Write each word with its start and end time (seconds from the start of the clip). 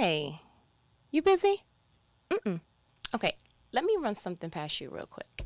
Hey, 0.00 0.40
you 1.10 1.20
busy? 1.20 1.62
Mm-mm. 2.30 2.62
Okay, 3.14 3.36
let 3.70 3.84
me 3.84 3.98
run 4.00 4.14
something 4.14 4.48
past 4.48 4.80
you 4.80 4.88
real 4.88 5.04
quick. 5.04 5.44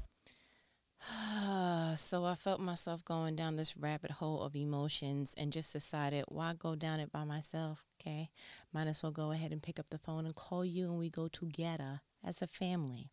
so 1.96 2.24
I 2.24 2.36
felt 2.36 2.60
myself 2.60 3.04
going 3.04 3.34
down 3.34 3.56
this 3.56 3.76
rabbit 3.76 4.12
hole 4.12 4.42
of 4.42 4.54
emotions 4.54 5.34
and 5.36 5.52
just 5.52 5.72
decided, 5.72 6.26
why 6.28 6.54
go 6.56 6.76
down 6.76 7.00
it 7.00 7.10
by 7.10 7.24
myself? 7.24 7.82
Okay, 8.00 8.30
might 8.72 8.86
as 8.86 9.02
well 9.02 9.10
go 9.10 9.32
ahead 9.32 9.50
and 9.50 9.60
pick 9.60 9.80
up 9.80 9.90
the 9.90 9.98
phone 9.98 10.24
and 10.24 10.36
call 10.36 10.64
you, 10.64 10.84
and 10.84 11.00
we 11.00 11.10
go 11.10 11.26
together 11.26 12.02
as 12.22 12.40
a 12.40 12.46
family. 12.46 13.10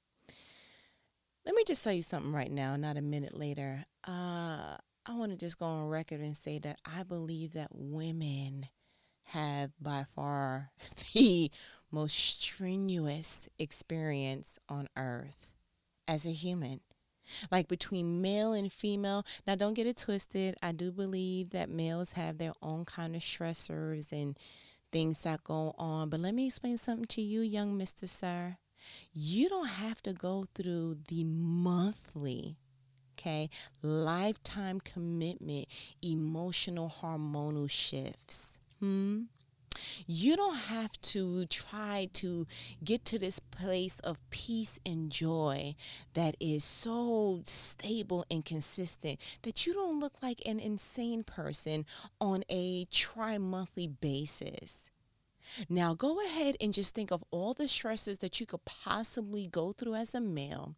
Let 1.43 1.55
me 1.55 1.63
just 1.65 1.83
tell 1.83 1.91
you 1.91 2.03
something 2.03 2.33
right 2.33 2.51
now, 2.51 2.75
not 2.75 2.97
a 2.97 3.01
minute 3.01 3.35
later. 3.35 3.83
Uh, 4.07 4.77
I 5.07 5.15
want 5.15 5.31
to 5.31 5.37
just 5.37 5.57
go 5.57 5.65
on 5.65 5.89
record 5.89 6.19
and 6.19 6.37
say 6.37 6.59
that 6.59 6.79
I 6.85 7.01
believe 7.01 7.53
that 7.53 7.69
women 7.71 8.67
have 9.25 9.71
by 9.79 10.05
far 10.15 10.71
the 11.13 11.51
most 11.91 12.15
strenuous 12.15 13.47
experience 13.59 14.59
on 14.69 14.87
earth 14.97 15.47
as 16.07 16.25
a 16.25 16.31
human. 16.31 16.81
Like 17.49 17.67
between 17.67 18.21
male 18.21 18.51
and 18.51 18.71
female. 18.71 19.25
Now, 19.47 19.55
don't 19.55 19.73
get 19.73 19.87
it 19.87 19.97
twisted. 19.97 20.55
I 20.61 20.73
do 20.73 20.91
believe 20.91 21.51
that 21.51 21.69
males 21.69 22.11
have 22.11 22.37
their 22.37 22.53
own 22.61 22.83
kind 22.83 23.15
of 23.15 23.21
stressors 23.21 24.11
and 24.11 24.37
things 24.91 25.21
that 25.21 25.43
go 25.43 25.73
on. 25.77 26.09
But 26.09 26.19
let 26.19 26.33
me 26.33 26.47
explain 26.47 26.77
something 26.77 27.05
to 27.05 27.21
you, 27.21 27.39
young 27.41 27.77
Mr. 27.79 28.09
Sir. 28.09 28.57
You 29.13 29.47
don't 29.47 29.67
have 29.67 30.01
to 30.03 30.11
go 30.11 30.45
through 30.53 30.97
the 31.07 31.23
monthly 31.23 32.57
okay? 33.21 33.49
Lifetime 33.81 34.79
commitment, 34.79 35.67
emotional 36.01 36.93
hormonal 37.01 37.69
shifts. 37.69 38.57
Hmm? 38.81 39.21
You 40.05 40.35
don't 40.35 40.55
have 40.55 41.01
to 41.13 41.45
try 41.45 42.09
to 42.13 42.45
get 42.83 43.05
to 43.05 43.17
this 43.17 43.39
place 43.39 43.99
of 43.99 44.17
peace 44.29 44.79
and 44.85 45.09
joy 45.09 45.75
that 46.13 46.35
is 46.39 46.63
so 46.63 47.41
stable 47.45 48.25
and 48.29 48.43
consistent 48.43 49.19
that 49.43 49.65
you 49.65 49.73
don't 49.73 49.99
look 49.99 50.21
like 50.21 50.41
an 50.45 50.59
insane 50.59 51.23
person 51.23 51.85
on 52.19 52.43
a 52.49 52.85
tri 52.85 53.37
monthly 53.37 53.87
basis. 53.87 54.90
Now, 55.69 55.93
go 55.93 56.23
ahead 56.25 56.55
and 56.59 56.73
just 56.73 56.95
think 56.95 57.11
of 57.11 57.23
all 57.31 57.53
the 57.53 57.67
stresses 57.67 58.19
that 58.19 58.39
you 58.39 58.45
could 58.45 58.65
possibly 58.65 59.47
go 59.47 59.71
through 59.71 59.95
as 59.95 60.13
a 60.13 60.21
male. 60.21 60.75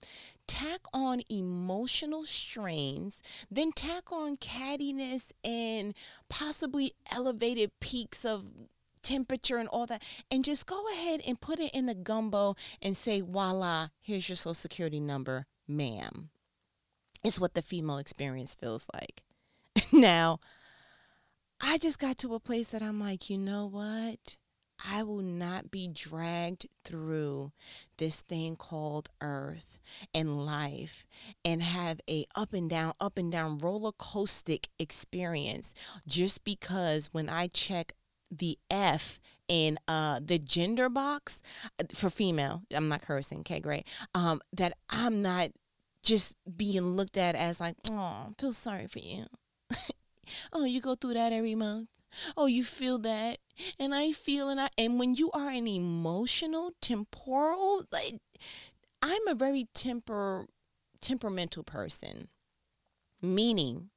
Tack 0.48 0.82
on 0.94 1.22
emotional 1.30 2.26
strains, 2.26 3.22
then 3.50 3.72
tack 3.72 4.12
on 4.12 4.38
cattiness 4.38 5.32
and 5.44 5.94
possibly 6.30 6.94
elevated 7.12 7.72
peaks 7.80 8.26
of 8.26 8.46
temperature 9.04 9.58
and 9.58 9.70
all 9.70 9.86
that, 9.86 10.02
and 10.32 10.44
just 10.44 10.66
go 10.66 10.82
ahead 10.94 11.22
and 11.28 11.40
put 11.40 11.60
it 11.60 11.72
in 11.74 11.86
the 11.86 11.94
gumbo 11.94 12.56
and 12.82 12.98
say, 12.98 13.22
voila, 13.22 13.90
here's 14.02 14.28
your 14.28 14.36
social 14.36 14.54
security 14.54 15.00
number, 15.00 15.46
ma'am. 15.68 16.30
It's 17.24 17.40
what 17.40 17.54
the 17.54 17.62
female 17.62 18.00
experience 18.00 18.56
feels 18.56 18.88
like. 18.94 19.24
now, 19.92 20.40
I 21.62 21.78
just 21.78 22.00
got 22.00 22.18
to 22.20 22.34
a 22.34 22.40
place 22.40 22.70
that 22.70 22.82
I'm 22.82 23.00
like, 23.00 23.30
you 23.30 23.38
know 23.38 23.66
what? 23.66 24.38
I 24.90 25.04
will 25.04 25.22
not 25.22 25.72
be 25.72 25.88
dragged 25.88 26.68
through 26.84 27.52
this 27.98 28.22
thing 28.22 28.56
called 28.56 29.10
earth 29.22 29.80
and 30.14 30.46
life 30.46 31.06
and 31.46 31.62
have 31.64 32.02
a 32.10 32.26
up 32.36 32.54
and 32.54 32.70
down 32.70 32.94
up 33.00 33.18
and 33.18 33.32
down 33.32 33.60
roller 33.60 33.92
coaster 33.94 34.58
experience 34.80 35.74
just 36.08 36.44
because 36.44 37.10
when 37.14 37.30
I 37.30 37.48
check 37.48 37.94
the 38.30 38.58
F 38.70 39.20
in 39.48 39.78
uh 39.88 40.20
the 40.24 40.40
gender 40.40 40.90
box 40.90 41.42
uh, 41.80 41.84
for 41.94 42.10
female, 42.10 42.64
I'm 42.76 42.90
not 42.90 43.02
cursing, 43.02 43.40
okay, 43.40 43.60
great. 43.60 43.88
Um 44.14 44.42
that 44.52 44.78
I'm 44.90 45.22
not 45.22 45.52
just 46.04 46.36
being 46.58 46.96
looked 46.98 47.18
at 47.18 47.36
as 47.36 47.60
like, 47.60 47.76
oh, 47.90 47.94
I 47.94 48.28
feel 48.38 48.54
sorry 48.54 48.88
for 48.88 49.00
you. 49.00 49.26
oh, 50.54 50.66
you 50.66 50.82
go 50.82 50.96
through 50.96 51.14
that 51.14 51.32
every 51.32 51.56
month. 51.56 51.88
Oh, 52.38 52.46
you 52.46 52.64
feel 52.64 52.98
that, 53.00 53.40
and 53.80 53.94
I 53.94 54.12
feel, 54.12 54.50
and 54.50 54.60
I, 54.60 54.70
and 54.78 55.00
when 55.00 55.16
you 55.16 55.32
are 55.32 55.50
an 55.50 55.68
emotional, 55.68 56.72
temporal, 56.82 57.84
like, 57.92 58.20
I'm 59.02 59.28
a 59.28 59.36
very 59.36 59.68
temper, 59.74 60.48
temperamental 61.02 61.64
person, 61.64 62.30
meaning 63.22 63.90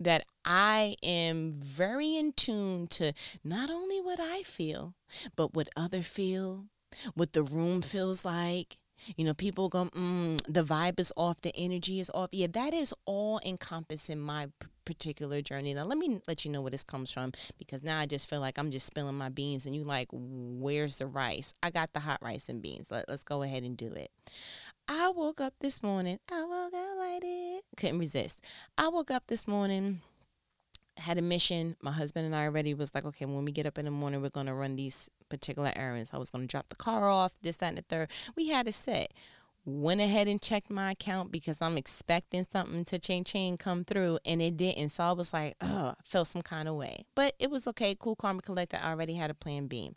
that 0.00 0.24
I 0.44 0.96
am 1.02 1.52
very 1.52 2.16
in 2.16 2.32
tune 2.32 2.86
to 2.88 3.12
not 3.44 3.70
only 3.70 4.00
what 4.00 4.20
I 4.20 4.42
feel, 4.42 4.94
but 5.36 5.54
what 5.54 5.68
other 5.76 6.02
feel, 6.02 6.66
what 7.14 7.32
the 7.32 7.42
room 7.42 7.82
feels 7.82 8.24
like. 8.24 8.78
You 9.16 9.24
know, 9.24 9.34
people 9.34 9.68
go, 9.68 9.84
mm, 9.86 10.40
the 10.48 10.64
vibe 10.64 10.98
is 11.00 11.12
off, 11.16 11.40
the 11.40 11.54
energy 11.56 12.00
is 12.00 12.10
off. 12.14 12.30
Yeah, 12.32 12.48
that 12.52 12.74
is 12.74 12.94
all 13.06 13.40
encompassing 13.44 14.18
my 14.18 14.48
particular 14.84 15.42
journey. 15.42 15.74
Now, 15.74 15.84
let 15.84 15.98
me 15.98 16.20
let 16.26 16.44
you 16.44 16.50
know 16.50 16.62
where 16.62 16.70
this 16.70 16.82
comes 16.82 17.10
from 17.10 17.32
because 17.58 17.82
now 17.82 17.98
I 17.98 18.06
just 18.06 18.28
feel 18.28 18.40
like 18.40 18.58
I'm 18.58 18.70
just 18.70 18.86
spilling 18.86 19.16
my 19.16 19.28
beans 19.28 19.66
and 19.66 19.76
you 19.76 19.84
like, 19.84 20.08
where's 20.10 20.98
the 20.98 21.06
rice? 21.06 21.52
I 21.62 21.70
got 21.70 21.92
the 21.92 22.00
hot 22.00 22.20
rice 22.22 22.48
and 22.48 22.62
beans. 22.62 22.90
Let, 22.90 23.08
let's 23.08 23.22
go 23.22 23.42
ahead 23.42 23.62
and 23.62 23.76
do 23.76 23.92
it. 23.92 24.10
I 24.88 25.10
woke 25.10 25.40
up 25.42 25.52
this 25.60 25.82
morning. 25.82 26.18
I 26.32 26.42
woke 26.44 26.72
up 26.72 26.98
like 26.98 27.22
it. 27.22 27.64
Couldn't 27.76 27.98
resist. 27.98 28.40
I 28.78 28.88
woke 28.88 29.10
up 29.10 29.24
this 29.26 29.46
morning, 29.46 30.00
had 30.96 31.18
a 31.18 31.22
mission. 31.22 31.76
My 31.82 31.92
husband 31.92 32.24
and 32.24 32.34
I 32.34 32.44
already 32.44 32.72
was 32.72 32.94
like, 32.94 33.04
okay, 33.04 33.26
when 33.26 33.44
we 33.44 33.52
get 33.52 33.66
up 33.66 33.76
in 33.76 33.84
the 33.84 33.90
morning, 33.90 34.22
we're 34.22 34.30
going 34.30 34.46
to 34.46 34.54
run 34.54 34.76
these 34.76 35.10
particular 35.28 35.72
errands. 35.76 36.10
I 36.12 36.18
was 36.18 36.30
going 36.30 36.46
to 36.46 36.50
drop 36.50 36.68
the 36.68 36.76
car 36.76 37.08
off, 37.08 37.32
this, 37.42 37.56
that, 37.58 37.68
and 37.68 37.78
the 37.78 37.82
third. 37.82 38.10
We 38.36 38.48
had 38.48 38.66
a 38.66 38.72
set 38.72 39.12
went 39.68 40.00
ahead 40.00 40.26
and 40.28 40.40
checked 40.40 40.70
my 40.70 40.92
account 40.92 41.30
because 41.30 41.60
I'm 41.60 41.76
expecting 41.76 42.46
something 42.50 42.84
to 42.86 42.98
chain 42.98 43.22
chain 43.22 43.58
come 43.58 43.84
through 43.84 44.18
and 44.24 44.40
it 44.40 44.56
didn't. 44.56 44.88
So 44.90 45.04
I 45.04 45.12
was 45.12 45.32
like, 45.32 45.56
oh, 45.60 45.94
felt 46.04 46.28
some 46.28 46.42
kind 46.42 46.68
of 46.68 46.74
way. 46.74 47.04
But 47.14 47.34
it 47.38 47.50
was 47.50 47.68
okay. 47.68 47.94
Cool 47.94 48.16
Karma 48.16 48.40
Collector 48.40 48.78
I 48.82 48.90
already 48.90 49.14
had 49.14 49.30
a 49.30 49.34
plan 49.34 49.66
B. 49.66 49.92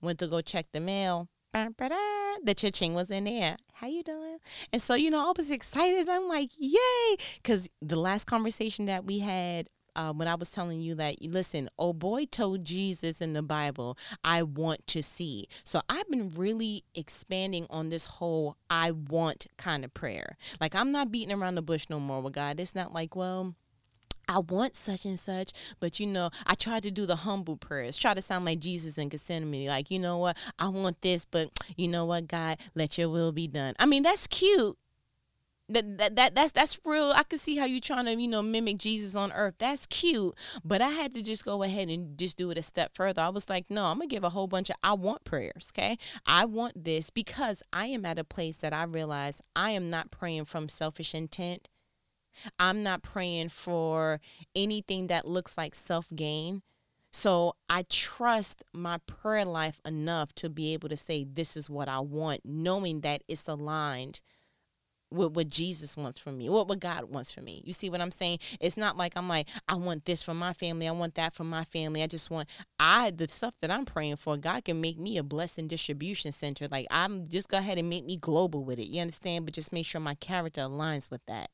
Went 0.00 0.18
to 0.20 0.26
go 0.26 0.40
check 0.40 0.66
the 0.72 0.80
mail. 0.80 1.28
The 1.52 2.54
cha-ching 2.56 2.94
was 2.94 3.10
in 3.10 3.24
there. 3.24 3.56
How 3.74 3.88
you 3.88 4.02
doing? 4.02 4.38
And 4.72 4.80
so, 4.80 4.94
you 4.94 5.10
know, 5.10 5.28
I 5.28 5.32
was 5.36 5.50
excited. 5.50 6.08
I'm 6.08 6.28
like, 6.28 6.50
yay. 6.56 7.16
Because 7.42 7.68
the 7.82 7.96
last 7.96 8.26
conversation 8.26 8.86
that 8.86 9.04
we 9.04 9.18
had 9.18 9.68
uh, 9.96 10.12
when 10.12 10.28
I 10.28 10.34
was 10.34 10.50
telling 10.50 10.80
you 10.80 10.94
that, 10.96 11.22
listen, 11.22 11.68
oh 11.78 11.92
boy 11.92 12.26
told 12.26 12.64
Jesus 12.64 13.20
in 13.20 13.32
the 13.32 13.42
Bible, 13.42 13.96
I 14.24 14.42
want 14.42 14.86
to 14.88 15.02
see. 15.02 15.48
So 15.64 15.82
I've 15.88 16.08
been 16.08 16.30
really 16.30 16.84
expanding 16.94 17.66
on 17.70 17.88
this 17.88 18.06
whole 18.06 18.56
I 18.68 18.90
want 18.92 19.46
kind 19.56 19.84
of 19.84 19.94
prayer. 19.94 20.36
Like 20.60 20.74
I'm 20.74 20.92
not 20.92 21.10
beating 21.10 21.34
around 21.34 21.54
the 21.54 21.62
bush 21.62 21.86
no 21.88 22.00
more 22.00 22.20
with 22.20 22.34
God. 22.34 22.60
It's 22.60 22.74
not 22.74 22.92
like, 22.92 23.16
well, 23.16 23.54
I 24.28 24.38
want 24.38 24.76
such 24.76 25.04
and 25.04 25.18
such, 25.18 25.52
but 25.80 25.98
you 25.98 26.06
know, 26.06 26.30
I 26.46 26.54
try 26.54 26.78
to 26.78 26.90
do 26.92 27.04
the 27.04 27.16
humble 27.16 27.56
prayers, 27.56 27.96
try 27.96 28.14
to 28.14 28.22
sound 28.22 28.44
like 28.44 28.60
Jesus 28.60 28.96
in 28.96 29.08
Gethsemane, 29.08 29.66
like, 29.66 29.90
you 29.90 29.98
know 29.98 30.18
what, 30.18 30.36
I 30.56 30.68
want 30.68 31.00
this, 31.02 31.24
but 31.24 31.50
you 31.76 31.88
know 31.88 32.04
what, 32.04 32.28
God, 32.28 32.58
let 32.76 32.96
your 32.96 33.08
will 33.08 33.32
be 33.32 33.48
done. 33.48 33.74
I 33.80 33.86
mean, 33.86 34.04
that's 34.04 34.28
cute 34.28 34.78
that, 35.72 35.98
that 35.98 36.16
that 36.16 36.34
that's 36.34 36.52
that's 36.52 36.78
real. 36.84 37.12
I 37.14 37.22
could 37.22 37.40
see 37.40 37.56
how 37.56 37.64
you 37.64 37.80
trying 37.80 38.06
to 38.06 38.14
you 38.20 38.28
know 38.28 38.42
mimic 38.42 38.78
Jesus 38.78 39.14
on 39.14 39.32
earth. 39.32 39.54
That's 39.58 39.86
cute, 39.86 40.34
but 40.64 40.82
I 40.82 40.90
had 40.90 41.14
to 41.14 41.22
just 41.22 41.44
go 41.44 41.62
ahead 41.62 41.88
and 41.88 42.18
just 42.18 42.36
do 42.36 42.50
it 42.50 42.58
a 42.58 42.62
step 42.62 42.92
further. 42.94 43.22
I 43.22 43.28
was 43.28 43.48
like, 43.48 43.66
no, 43.70 43.86
I'm 43.86 43.98
gonna 43.98 44.08
give 44.08 44.24
a 44.24 44.30
whole 44.30 44.46
bunch 44.46 44.70
of 44.70 44.76
I 44.82 44.94
want 44.94 45.24
prayers. 45.24 45.72
Okay, 45.74 45.98
I 46.26 46.44
want 46.44 46.84
this 46.84 47.10
because 47.10 47.62
I 47.72 47.86
am 47.86 48.04
at 48.04 48.18
a 48.18 48.24
place 48.24 48.58
that 48.58 48.72
I 48.72 48.82
realize 48.84 49.40
I 49.54 49.70
am 49.70 49.90
not 49.90 50.10
praying 50.10 50.46
from 50.46 50.68
selfish 50.68 51.14
intent. 51.14 51.68
I'm 52.58 52.82
not 52.82 53.02
praying 53.02 53.50
for 53.50 54.20
anything 54.54 55.08
that 55.08 55.26
looks 55.26 55.56
like 55.56 55.74
self 55.74 56.08
gain. 56.14 56.62
So 57.12 57.56
I 57.68 57.84
trust 57.88 58.62
my 58.72 58.98
prayer 59.06 59.44
life 59.44 59.80
enough 59.84 60.32
to 60.36 60.48
be 60.48 60.72
able 60.74 60.88
to 60.88 60.96
say, 60.96 61.24
This 61.24 61.56
is 61.56 61.68
what 61.68 61.88
I 61.88 62.00
want, 62.00 62.42
knowing 62.44 63.00
that 63.00 63.22
it's 63.26 63.48
aligned 63.48 64.20
what, 65.10 65.32
what 65.34 65.48
Jesus 65.48 65.96
wants 65.96 66.20
from 66.20 66.38
me, 66.38 66.48
what, 66.48 66.68
what 66.68 66.80
God 66.80 67.04
wants 67.04 67.32
from 67.32 67.44
me. 67.44 67.62
You 67.64 67.72
see 67.72 67.90
what 67.90 68.00
I'm 68.00 68.10
saying? 68.10 68.38
It's 68.60 68.76
not 68.76 68.96
like 68.96 69.12
I'm 69.16 69.28
like, 69.28 69.48
I 69.68 69.74
want 69.74 70.04
this 70.04 70.22
from 70.22 70.38
my 70.38 70.52
family, 70.52 70.88
I 70.88 70.92
want 70.92 71.16
that 71.16 71.34
from 71.34 71.50
my 71.50 71.64
family. 71.64 72.02
I 72.02 72.06
just 72.06 72.30
want 72.30 72.48
I 72.78 73.10
the 73.10 73.28
stuff 73.28 73.54
that 73.60 73.70
I'm 73.70 73.84
praying 73.84 74.16
for, 74.16 74.36
God 74.36 74.64
can 74.64 74.80
make 74.80 74.98
me 74.98 75.18
a 75.18 75.22
blessing 75.22 75.68
distribution 75.68 76.32
center. 76.32 76.68
Like 76.70 76.86
I'm 76.90 77.26
just 77.26 77.48
go 77.48 77.58
ahead 77.58 77.78
and 77.78 77.90
make 77.90 78.04
me 78.04 78.16
global 78.16 78.64
with 78.64 78.78
it. 78.78 78.88
You 78.88 79.00
understand? 79.00 79.44
But 79.44 79.54
just 79.54 79.72
make 79.72 79.86
sure 79.86 80.00
my 80.00 80.14
character 80.14 80.62
aligns 80.62 81.10
with 81.10 81.24
that. 81.26 81.50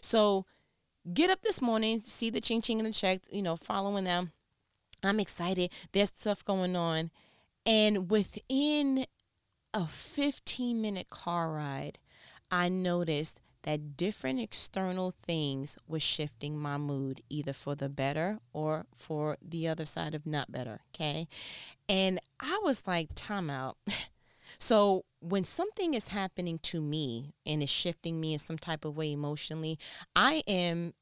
So 0.00 0.46
get 1.12 1.30
up 1.30 1.42
this 1.42 1.60
morning, 1.60 2.00
see 2.00 2.30
the 2.30 2.40
ching 2.40 2.62
ching 2.62 2.78
in 2.78 2.84
the 2.84 2.92
check, 2.92 3.20
you 3.30 3.42
know, 3.42 3.56
following 3.56 4.04
them. 4.04 4.32
I'm 5.02 5.20
excited. 5.20 5.70
There's 5.92 6.08
stuff 6.08 6.44
going 6.44 6.76
on. 6.76 7.10
And 7.66 8.10
within 8.10 9.06
a 9.72 9.86
15 9.86 10.80
minute 10.80 11.10
car 11.10 11.52
ride, 11.52 11.98
I 12.50 12.68
noticed 12.68 13.40
that 13.62 13.96
different 13.96 14.40
external 14.40 15.14
things 15.26 15.78
was 15.88 16.02
shifting 16.02 16.58
my 16.58 16.76
mood, 16.76 17.22
either 17.30 17.52
for 17.52 17.74
the 17.74 17.88
better 17.88 18.38
or 18.52 18.86
for 18.94 19.38
the 19.42 19.66
other 19.66 19.86
side 19.86 20.14
of 20.14 20.26
not 20.26 20.52
better. 20.52 20.80
Okay. 20.94 21.26
And 21.88 22.20
I 22.38 22.60
was 22.62 22.86
like, 22.86 23.10
time 23.14 23.50
out. 23.50 23.78
So 24.58 25.04
when 25.20 25.44
something 25.44 25.94
is 25.94 26.08
happening 26.08 26.58
to 26.60 26.80
me 26.80 27.34
and 27.44 27.62
is 27.62 27.70
shifting 27.70 28.20
me 28.20 28.32
in 28.32 28.38
some 28.38 28.58
type 28.58 28.84
of 28.84 28.96
way 28.96 29.12
emotionally, 29.12 29.78
I 30.14 30.42
am 30.46 30.94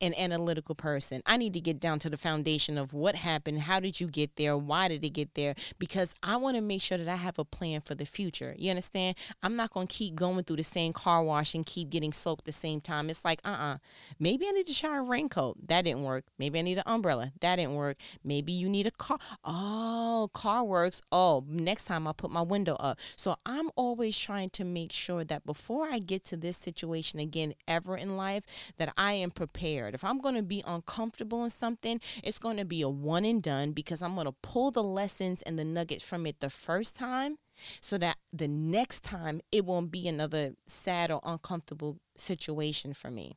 an 0.00 0.14
analytical 0.14 0.74
person. 0.74 1.22
I 1.26 1.36
need 1.36 1.54
to 1.54 1.60
get 1.60 1.80
down 1.80 1.98
to 2.00 2.10
the 2.10 2.16
foundation 2.16 2.76
of 2.76 2.92
what 2.92 3.16
happened, 3.16 3.62
how 3.62 3.80
did 3.80 4.00
you 4.00 4.08
get 4.08 4.36
there, 4.36 4.56
why 4.56 4.88
did 4.88 5.04
it 5.04 5.10
get 5.10 5.34
there, 5.34 5.54
because 5.78 6.14
I 6.22 6.36
want 6.36 6.56
to 6.56 6.60
make 6.60 6.82
sure 6.82 6.98
that 6.98 7.08
I 7.08 7.16
have 7.16 7.38
a 7.38 7.44
plan 7.44 7.80
for 7.80 7.94
the 7.94 8.04
future. 8.04 8.54
You 8.58 8.70
understand? 8.70 9.16
I'm 9.42 9.56
not 9.56 9.72
going 9.72 9.86
to 9.86 9.94
keep 9.94 10.14
going 10.14 10.44
through 10.44 10.56
the 10.56 10.64
same 10.64 10.92
car 10.92 11.22
wash 11.22 11.54
and 11.54 11.64
keep 11.64 11.90
getting 11.90 12.12
soaked 12.12 12.44
the 12.44 12.52
same 12.52 12.80
time. 12.80 13.08
It's 13.08 13.24
like, 13.24 13.40
uh 13.44 13.48
uh-uh. 13.48 13.74
uh 13.74 13.76
maybe 14.18 14.46
I 14.46 14.50
need 14.50 14.66
to 14.66 14.74
try 14.74 14.96
a 14.96 15.02
raincoat. 15.02 15.66
That 15.66 15.82
didn't 15.82 16.04
work. 16.04 16.24
Maybe 16.38 16.58
I 16.58 16.62
need 16.62 16.78
an 16.78 16.84
umbrella. 16.86 17.32
That 17.40 17.56
didn't 17.56 17.74
work. 17.74 17.96
Maybe 18.22 18.52
you 18.52 18.68
need 18.68 18.86
a 18.86 18.90
car. 18.90 19.18
Oh, 19.44 20.30
car 20.32 20.64
works. 20.64 21.00
Oh, 21.10 21.44
next 21.48 21.86
time 21.86 22.06
I'll 22.06 22.14
put 22.14 22.30
my 22.30 22.42
window 22.42 22.74
up. 22.76 22.98
So 23.16 23.36
I'm 23.46 23.70
always 23.76 24.18
trying 24.18 24.50
to 24.50 24.64
make 24.64 24.92
sure 24.92 25.24
that 25.24 25.46
before 25.46 25.88
I 25.88 25.98
get 25.98 26.24
to 26.26 26.36
this 26.36 26.56
situation 26.56 27.18
again 27.18 27.54
ever 27.66 27.96
in 27.96 28.16
life, 28.16 28.44
that 28.76 28.92
I 28.96 29.14
am 29.14 29.30
prepared 29.30 29.85
If 29.94 30.04
I'm 30.04 30.20
going 30.20 30.34
to 30.34 30.42
be 30.42 30.62
uncomfortable 30.66 31.44
in 31.44 31.50
something, 31.50 32.00
it's 32.22 32.38
going 32.38 32.56
to 32.56 32.64
be 32.64 32.82
a 32.82 32.88
one 32.88 33.24
and 33.24 33.42
done 33.42 33.72
because 33.72 34.02
I'm 34.02 34.14
going 34.14 34.26
to 34.26 34.34
pull 34.42 34.70
the 34.70 34.82
lessons 34.82 35.42
and 35.42 35.58
the 35.58 35.64
nuggets 35.64 36.04
from 36.04 36.26
it 36.26 36.40
the 36.40 36.50
first 36.50 36.96
time 36.96 37.38
so 37.80 37.98
that 37.98 38.18
the 38.32 38.48
next 38.48 39.02
time 39.02 39.40
it 39.50 39.64
won't 39.64 39.90
be 39.90 40.06
another 40.08 40.54
sad 40.66 41.10
or 41.10 41.20
uncomfortable 41.24 41.98
situation 42.16 42.92
for 42.92 43.10
me. 43.10 43.34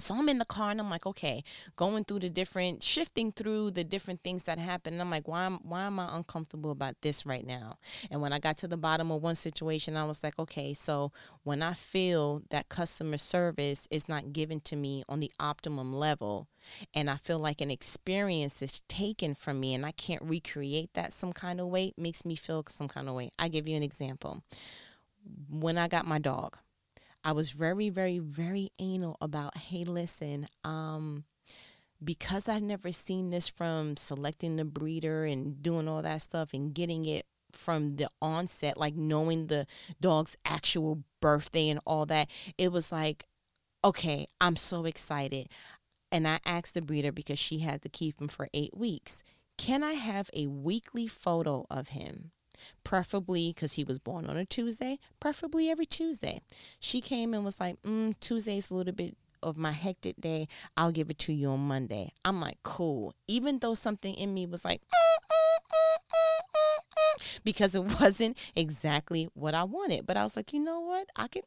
So 0.00 0.14
I'm 0.14 0.28
in 0.28 0.38
the 0.38 0.44
car 0.44 0.70
and 0.70 0.80
I'm 0.80 0.90
like, 0.90 1.06
okay, 1.06 1.44
going 1.76 2.04
through 2.04 2.20
the 2.20 2.30
different, 2.30 2.82
shifting 2.82 3.32
through 3.32 3.72
the 3.72 3.84
different 3.84 4.22
things 4.22 4.44
that 4.44 4.58
happen. 4.58 4.94
And 4.94 5.02
I'm 5.02 5.10
like, 5.10 5.28
why 5.28 5.44
am, 5.44 5.60
why 5.62 5.82
am 5.82 5.98
I 5.98 6.16
uncomfortable 6.16 6.70
about 6.70 7.00
this 7.02 7.26
right 7.26 7.46
now? 7.46 7.78
And 8.10 8.20
when 8.20 8.32
I 8.32 8.38
got 8.38 8.56
to 8.58 8.68
the 8.68 8.76
bottom 8.76 9.10
of 9.10 9.22
one 9.22 9.34
situation, 9.34 9.96
I 9.96 10.04
was 10.04 10.22
like, 10.22 10.38
okay, 10.38 10.74
so 10.74 11.12
when 11.44 11.62
I 11.62 11.74
feel 11.74 12.42
that 12.50 12.68
customer 12.68 13.18
service 13.18 13.86
is 13.90 14.08
not 14.08 14.32
given 14.32 14.60
to 14.60 14.76
me 14.76 15.04
on 15.08 15.20
the 15.20 15.32
optimum 15.38 15.94
level, 15.94 16.48
and 16.94 17.08
I 17.08 17.16
feel 17.16 17.38
like 17.38 17.60
an 17.60 17.70
experience 17.70 18.62
is 18.62 18.80
taken 18.88 19.34
from 19.34 19.60
me 19.60 19.74
and 19.74 19.84
I 19.84 19.92
can't 19.92 20.22
recreate 20.22 20.92
that 20.94 21.12
some 21.12 21.32
kind 21.32 21.60
of 21.60 21.68
way, 21.68 21.92
makes 21.96 22.24
me 22.24 22.36
feel 22.36 22.64
some 22.68 22.88
kind 22.88 23.08
of 23.08 23.14
way. 23.14 23.30
I 23.38 23.48
give 23.48 23.68
you 23.68 23.76
an 23.76 23.82
example. 23.82 24.42
When 25.48 25.78
I 25.78 25.88
got 25.88 26.06
my 26.06 26.18
dog, 26.18 26.58
I 27.22 27.32
was 27.32 27.50
very, 27.50 27.90
very, 27.90 28.18
very 28.18 28.70
anal 28.78 29.16
about, 29.20 29.56
hey, 29.56 29.84
listen, 29.84 30.48
um, 30.64 31.24
because 32.02 32.48
I've 32.48 32.62
never 32.62 32.92
seen 32.92 33.30
this 33.30 33.48
from 33.48 33.96
selecting 33.96 34.56
the 34.56 34.64
breeder 34.64 35.24
and 35.24 35.62
doing 35.62 35.86
all 35.86 36.02
that 36.02 36.22
stuff 36.22 36.50
and 36.54 36.74
getting 36.74 37.04
it 37.04 37.26
from 37.52 37.96
the 37.96 38.08
onset, 38.22 38.76
like 38.76 38.94
knowing 38.94 39.46
the 39.46 39.66
dog's 40.00 40.36
actual 40.44 41.02
birthday 41.20 41.68
and 41.68 41.80
all 41.84 42.06
that, 42.06 42.28
it 42.56 42.72
was 42.72 42.90
like, 42.90 43.26
okay, 43.84 44.26
I'm 44.40 44.56
so 44.56 44.84
excited. 44.84 45.48
And 46.12 46.26
I 46.26 46.40
asked 46.44 46.74
the 46.74 46.82
breeder 46.82 47.12
because 47.12 47.38
she 47.38 47.58
had 47.58 47.82
to 47.82 47.88
keep 47.88 48.20
him 48.20 48.28
for 48.28 48.48
eight 48.54 48.76
weeks. 48.76 49.22
Can 49.58 49.82
I 49.82 49.92
have 49.92 50.30
a 50.32 50.46
weekly 50.46 51.06
photo 51.06 51.66
of 51.70 51.88
him? 51.88 52.32
Preferably 52.84 53.52
because 53.54 53.74
he 53.74 53.84
was 53.84 53.98
born 53.98 54.26
on 54.26 54.36
a 54.36 54.44
Tuesday, 54.44 54.98
preferably 55.18 55.70
every 55.70 55.86
Tuesday. 55.86 56.40
She 56.78 57.00
came 57.00 57.34
and 57.34 57.44
was 57.44 57.60
like, 57.60 57.80
mm, 57.82 58.14
Tuesday's 58.20 58.70
a 58.70 58.74
little 58.74 58.92
bit 58.92 59.16
of 59.42 59.56
my 59.56 59.72
hectic 59.72 60.20
day. 60.20 60.48
I'll 60.76 60.92
give 60.92 61.10
it 61.10 61.18
to 61.20 61.32
you 61.32 61.48
on 61.48 61.60
Monday. 61.60 62.12
I'm 62.24 62.40
like, 62.40 62.58
cool. 62.62 63.14
Even 63.26 63.58
though 63.58 63.74
something 63.74 64.14
in 64.14 64.34
me 64.34 64.46
was 64.46 64.64
like, 64.64 64.82
because 67.44 67.74
it 67.74 67.82
wasn't 68.00 68.36
exactly 68.56 69.28
what 69.34 69.54
I 69.54 69.64
wanted. 69.64 70.06
But 70.06 70.16
I 70.16 70.22
was 70.22 70.36
like, 70.36 70.52
you 70.52 70.60
know 70.60 70.80
what? 70.80 71.08
I 71.16 71.28
can 71.28 71.42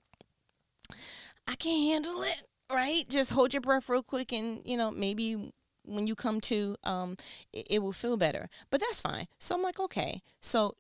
I 1.48 1.56
can 1.56 1.92
handle 1.92 2.24
it. 2.24 2.44
Right? 2.72 3.08
Just 3.08 3.32
hold 3.32 3.54
your 3.54 3.62
breath 3.62 3.90
real 3.90 4.02
quick 4.02 4.32
and, 4.32 4.62
you 4.66 4.78
know, 4.78 4.90
maybe 4.90 5.52
when 5.86 6.08
you 6.08 6.16
come 6.16 6.40
to 6.40 6.78
um 6.84 7.18
it, 7.52 7.68
it 7.70 7.80
will 7.80 7.92
feel 7.92 8.18
better. 8.18 8.50
But 8.70 8.80
that's 8.80 9.02
fine. 9.02 9.28
So 9.40 9.56
I'm 9.56 9.62
like, 9.62 9.80
okay. 9.80 10.22
So 10.42 10.76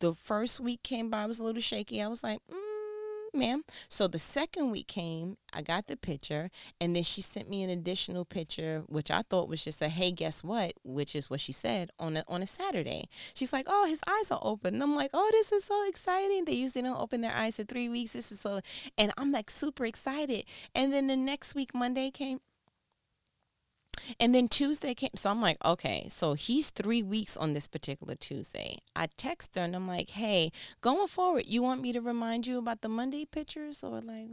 the 0.00 0.12
first 0.12 0.60
week 0.60 0.82
came 0.82 1.10
by, 1.10 1.22
I 1.22 1.26
was 1.26 1.38
a 1.38 1.44
little 1.44 1.62
shaky. 1.62 2.02
I 2.02 2.08
was 2.08 2.22
like, 2.22 2.40
mm, 2.50 3.34
ma'am. 3.34 3.64
So 3.88 4.06
the 4.06 4.18
second 4.18 4.70
week 4.70 4.86
came, 4.86 5.36
I 5.52 5.62
got 5.62 5.86
the 5.86 5.96
picture, 5.96 6.50
and 6.80 6.94
then 6.94 7.02
she 7.02 7.20
sent 7.20 7.48
me 7.48 7.62
an 7.62 7.70
additional 7.70 8.24
picture, 8.24 8.84
which 8.86 9.10
I 9.10 9.22
thought 9.22 9.48
was 9.48 9.64
just 9.64 9.82
a 9.82 9.88
hey, 9.88 10.12
guess 10.12 10.42
what? 10.42 10.74
Which 10.84 11.14
is 11.16 11.28
what 11.28 11.40
she 11.40 11.52
said 11.52 11.90
on 11.98 12.16
a 12.16 12.24
on 12.28 12.42
a 12.42 12.46
Saturday. 12.46 13.08
She's 13.34 13.52
like, 13.52 13.66
oh, 13.68 13.86
his 13.86 14.00
eyes 14.06 14.30
are 14.30 14.40
open, 14.42 14.74
and 14.74 14.82
I'm 14.82 14.94
like, 14.94 15.10
oh, 15.14 15.28
this 15.32 15.52
is 15.52 15.64
so 15.64 15.86
exciting. 15.88 16.44
They 16.44 16.52
usually 16.54 16.82
don't 16.82 17.00
open 17.00 17.20
their 17.20 17.34
eyes 17.34 17.56
for 17.56 17.64
three 17.64 17.88
weeks. 17.88 18.12
This 18.12 18.32
is 18.32 18.40
so, 18.40 18.60
and 18.96 19.12
I'm 19.16 19.32
like 19.32 19.50
super 19.50 19.86
excited. 19.86 20.44
And 20.74 20.92
then 20.92 21.06
the 21.06 21.16
next 21.16 21.54
week, 21.54 21.74
Monday 21.74 22.10
came. 22.10 22.40
And 24.20 24.34
then 24.34 24.48
Tuesday 24.48 24.94
came. 24.94 25.10
So 25.14 25.30
I'm 25.30 25.40
like, 25.40 25.56
okay, 25.64 26.06
so 26.08 26.34
he's 26.34 26.70
three 26.70 27.02
weeks 27.02 27.36
on 27.36 27.52
this 27.52 27.68
particular 27.68 28.14
Tuesday. 28.14 28.78
I 28.94 29.08
text 29.16 29.54
her 29.56 29.62
and 29.62 29.74
I'm 29.74 29.88
like, 29.88 30.10
hey, 30.10 30.52
going 30.80 31.08
forward, 31.08 31.44
you 31.46 31.62
want 31.62 31.80
me 31.80 31.92
to 31.92 32.00
remind 32.00 32.46
you 32.46 32.58
about 32.58 32.80
the 32.82 32.88
Monday 32.88 33.24
pictures 33.24 33.82
or 33.82 34.00
like, 34.00 34.28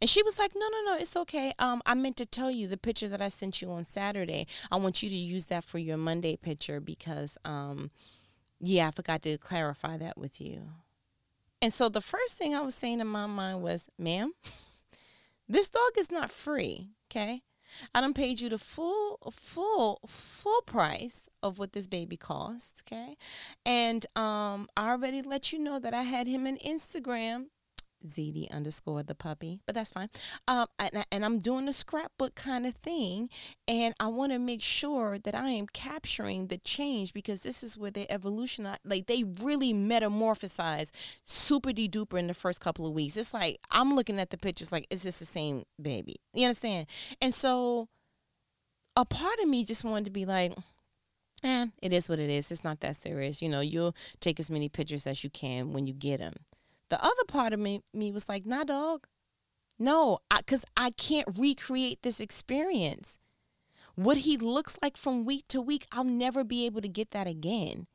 and 0.00 0.10
she 0.10 0.22
was 0.22 0.38
like, 0.38 0.52
no, 0.54 0.66
no, 0.68 0.92
no, 0.92 0.98
it's 0.98 1.16
okay. 1.16 1.52
Um, 1.58 1.82
I 1.86 1.94
meant 1.94 2.16
to 2.18 2.26
tell 2.26 2.50
you 2.50 2.68
the 2.68 2.76
picture 2.76 3.08
that 3.08 3.22
I 3.22 3.28
sent 3.28 3.62
you 3.62 3.70
on 3.70 3.84
Saturday. 3.84 4.46
I 4.70 4.76
want 4.76 5.02
you 5.02 5.08
to 5.08 5.14
use 5.14 5.46
that 5.46 5.64
for 5.64 5.78
your 5.78 5.96
Monday 5.96 6.36
picture 6.36 6.80
because, 6.80 7.38
um, 7.44 7.90
yeah, 8.60 8.88
I 8.88 8.90
forgot 8.90 9.22
to 9.22 9.38
clarify 9.38 9.96
that 9.98 10.16
with 10.16 10.40
you. 10.40 10.62
And 11.60 11.72
so 11.72 11.88
the 11.88 12.00
first 12.00 12.36
thing 12.36 12.54
I 12.54 12.60
was 12.60 12.74
saying 12.74 13.00
in 13.00 13.06
my 13.06 13.26
mind 13.26 13.62
was, 13.62 13.88
ma'am, 13.96 14.32
this 15.48 15.68
dog 15.68 15.92
is 15.96 16.10
not 16.10 16.30
free, 16.30 16.88
okay? 17.10 17.42
I 17.94 18.12
paid 18.12 18.40
you 18.40 18.48
the 18.48 18.58
full, 18.58 19.18
full, 19.32 20.00
full 20.06 20.62
price 20.62 21.28
of 21.42 21.58
what 21.58 21.72
this 21.72 21.86
baby 21.86 22.16
cost. 22.16 22.82
Okay. 22.86 23.16
And 23.64 24.06
um, 24.16 24.68
I 24.76 24.90
already 24.90 25.22
let 25.22 25.52
you 25.52 25.58
know 25.58 25.78
that 25.78 25.94
I 25.94 26.02
had 26.02 26.26
him 26.26 26.46
on 26.46 26.56
Instagram 26.58 27.46
ZD 28.06 28.50
underscore 28.50 29.02
the 29.02 29.14
puppy, 29.14 29.60
but 29.66 29.74
that's 29.74 29.92
fine. 29.92 30.08
Um, 30.48 30.66
and, 30.78 31.04
and 31.10 31.24
I'm 31.24 31.38
doing 31.38 31.68
a 31.68 31.72
scrapbook 31.72 32.34
kind 32.34 32.66
of 32.66 32.74
thing, 32.74 33.28
and 33.66 33.94
I 34.00 34.08
want 34.08 34.32
to 34.32 34.38
make 34.38 34.62
sure 34.62 35.18
that 35.18 35.34
I 35.34 35.50
am 35.50 35.66
capturing 35.66 36.48
the 36.48 36.58
change 36.58 37.12
because 37.12 37.42
this 37.42 37.62
is 37.62 37.78
where 37.78 37.90
they 37.90 38.06
evolution, 38.08 38.68
like 38.84 39.06
they 39.06 39.24
really 39.24 39.72
metamorphosize 39.72 40.90
super 41.26 41.70
duper 41.70 42.18
in 42.18 42.26
the 42.26 42.34
first 42.34 42.60
couple 42.60 42.86
of 42.86 42.92
weeks. 42.92 43.16
It's 43.16 43.34
like 43.34 43.58
I'm 43.70 43.94
looking 43.94 44.18
at 44.18 44.30
the 44.30 44.38
pictures, 44.38 44.72
like, 44.72 44.86
is 44.90 45.02
this 45.02 45.18
the 45.18 45.24
same 45.24 45.64
baby? 45.80 46.16
You 46.32 46.46
understand? 46.46 46.86
And 47.20 47.32
so 47.32 47.88
a 48.96 49.04
part 49.04 49.38
of 49.40 49.48
me 49.48 49.64
just 49.64 49.84
wanted 49.84 50.06
to 50.06 50.10
be 50.10 50.24
like, 50.24 50.54
eh, 51.42 51.66
it 51.80 51.92
is 51.92 52.08
what 52.08 52.18
it 52.18 52.30
is. 52.30 52.50
It's 52.50 52.64
not 52.64 52.80
that 52.80 52.96
serious. 52.96 53.42
You 53.42 53.48
know, 53.48 53.60
you'll 53.60 53.94
take 54.20 54.38
as 54.38 54.50
many 54.50 54.68
pictures 54.68 55.06
as 55.06 55.24
you 55.24 55.30
can 55.30 55.72
when 55.72 55.86
you 55.86 55.94
get 55.94 56.18
them. 56.18 56.34
The 56.92 57.02
other 57.02 57.24
part 57.26 57.54
of 57.54 57.58
me, 57.58 57.80
me 57.94 58.12
was 58.12 58.28
like, 58.28 58.44
nah, 58.44 58.64
dog. 58.64 59.06
No, 59.78 60.18
because 60.36 60.66
I, 60.76 60.88
I 60.88 60.90
can't 60.90 61.38
recreate 61.38 62.02
this 62.02 62.20
experience. 62.20 63.18
What 63.94 64.18
he 64.18 64.36
looks 64.36 64.76
like 64.82 64.98
from 64.98 65.24
week 65.24 65.48
to 65.48 65.62
week, 65.62 65.86
I'll 65.90 66.04
never 66.04 66.44
be 66.44 66.66
able 66.66 66.82
to 66.82 66.88
get 66.88 67.12
that 67.12 67.26
again. 67.26 67.86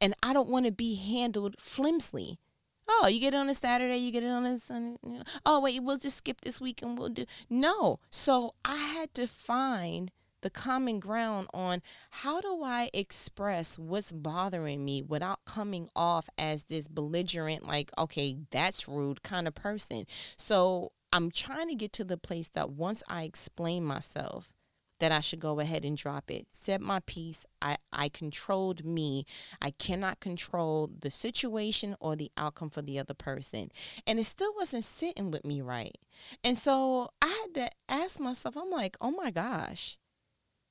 And 0.00 0.16
I 0.20 0.32
don't 0.32 0.48
want 0.48 0.66
to 0.66 0.72
be 0.72 0.96
handled 0.96 1.60
flimsily. 1.60 2.40
Oh, 2.88 3.06
you 3.06 3.20
get 3.20 3.34
it 3.34 3.36
on 3.36 3.48
a 3.48 3.54
Saturday, 3.54 3.98
you 3.98 4.10
get 4.10 4.24
it 4.24 4.30
on 4.30 4.44
a 4.44 4.58
Sunday. 4.58 4.98
Oh, 5.46 5.60
wait, 5.60 5.80
we'll 5.84 5.98
just 5.98 6.16
skip 6.16 6.40
this 6.40 6.60
week 6.60 6.82
and 6.82 6.98
we'll 6.98 7.08
do. 7.08 7.26
No. 7.48 8.00
So 8.10 8.54
I 8.64 8.78
had 8.78 9.14
to 9.14 9.28
find 9.28 10.10
the 10.42 10.50
common 10.50 11.00
ground 11.00 11.48
on 11.52 11.82
how 12.10 12.40
do 12.40 12.62
I 12.62 12.90
express 12.92 13.78
what's 13.78 14.12
bothering 14.12 14.84
me 14.84 15.02
without 15.02 15.44
coming 15.44 15.88
off 15.94 16.28
as 16.38 16.64
this 16.64 16.88
belligerent, 16.88 17.66
like, 17.66 17.90
okay, 17.98 18.36
that's 18.50 18.88
rude 18.88 19.22
kind 19.22 19.46
of 19.46 19.54
person. 19.54 20.06
So 20.36 20.92
I'm 21.12 21.30
trying 21.30 21.68
to 21.68 21.74
get 21.74 21.92
to 21.94 22.04
the 22.04 22.16
place 22.16 22.48
that 22.50 22.70
once 22.70 23.02
I 23.08 23.24
explain 23.24 23.84
myself, 23.84 24.50
that 25.00 25.10
I 25.10 25.20
should 25.20 25.40
go 25.40 25.58
ahead 25.58 25.84
and 25.84 25.96
drop 25.96 26.30
it. 26.30 26.46
Set 26.52 26.80
my 26.80 27.00
piece. 27.00 27.44
I, 27.60 27.78
I 27.92 28.08
controlled 28.08 28.84
me. 28.84 29.26
I 29.60 29.70
cannot 29.72 30.20
control 30.20 30.90
the 31.00 31.10
situation 31.10 31.96
or 32.00 32.14
the 32.14 32.30
outcome 32.36 32.70
for 32.70 32.82
the 32.82 32.98
other 32.98 33.14
person. 33.14 33.72
And 34.06 34.18
it 34.18 34.24
still 34.24 34.54
wasn't 34.54 34.84
sitting 34.84 35.30
with 35.30 35.44
me 35.44 35.62
right. 35.62 35.96
And 36.44 36.56
so 36.56 37.10
I 37.20 37.28
had 37.28 37.54
to 37.54 37.70
ask 37.88 38.20
myself, 38.20 38.56
I'm 38.56 38.70
like, 38.70 38.96
oh 39.00 39.10
my 39.10 39.30
gosh, 39.30 39.98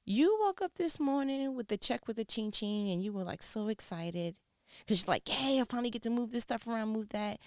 you 0.09 0.39
woke 0.41 0.59
up 0.59 0.73
this 0.73 0.99
morning 0.99 1.55
with 1.55 1.67
the 1.67 1.77
check 1.77 2.07
with 2.07 2.17
the 2.17 2.25
ching 2.25 2.49
ching 2.49 2.89
and 2.89 3.03
you 3.03 3.13
were 3.13 3.23
like 3.23 3.43
so 3.43 3.67
excited 3.67 4.35
because 4.79 5.05
you're 5.05 5.13
like, 5.13 5.27
hey, 5.29 5.61
I 5.61 5.65
finally 5.69 5.91
get 5.91 6.01
to 6.01 6.09
move 6.09 6.31
this 6.31 6.41
stuff 6.41 6.65
around, 6.65 6.89
move 6.89 7.09
that. 7.09 7.39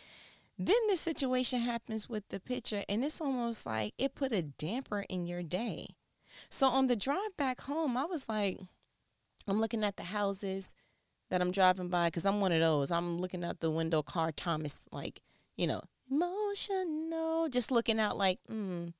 Then 0.57 0.77
this 0.87 1.01
situation 1.01 1.61
happens 1.61 2.09
with 2.09 2.29
the 2.29 2.39
picture, 2.39 2.85
and 2.89 3.05
it's 3.05 3.21
almost 3.21 3.67
like 3.67 3.95
it 3.99 4.15
put 4.15 4.33
a 4.33 4.43
damper 4.43 5.05
in 5.09 5.27
your 5.27 5.43
day. 5.43 5.89
So 6.51 6.69
on 6.69 6.87
the 6.87 6.95
drive 6.95 7.37
back 7.37 7.63
home, 7.63 7.97
I 7.97 8.05
was 8.05 8.29
like, 8.29 8.61
I'm 9.49 9.59
looking 9.59 9.83
at 9.83 9.97
the 9.97 10.05
houses 10.05 10.77
that 11.31 11.41
I'm 11.41 11.51
driving 11.51 11.89
by 11.89 12.09
because 12.09 12.27
I'm 12.27 12.41
one 12.41 12.53
of 12.53 12.61
those. 12.61 12.93
I'm 12.93 13.19
looking 13.19 13.43
out 13.43 13.59
the 13.59 13.73
window, 13.73 14.03
car 14.03 14.31
Thomas, 14.31 14.83
like, 14.93 15.21
you 15.57 15.67
know, 15.67 15.81
emotional, 16.09 17.49
just 17.49 17.73
looking 17.73 17.99
out 17.99 18.17
like, 18.17 18.39
mm. 18.49 18.93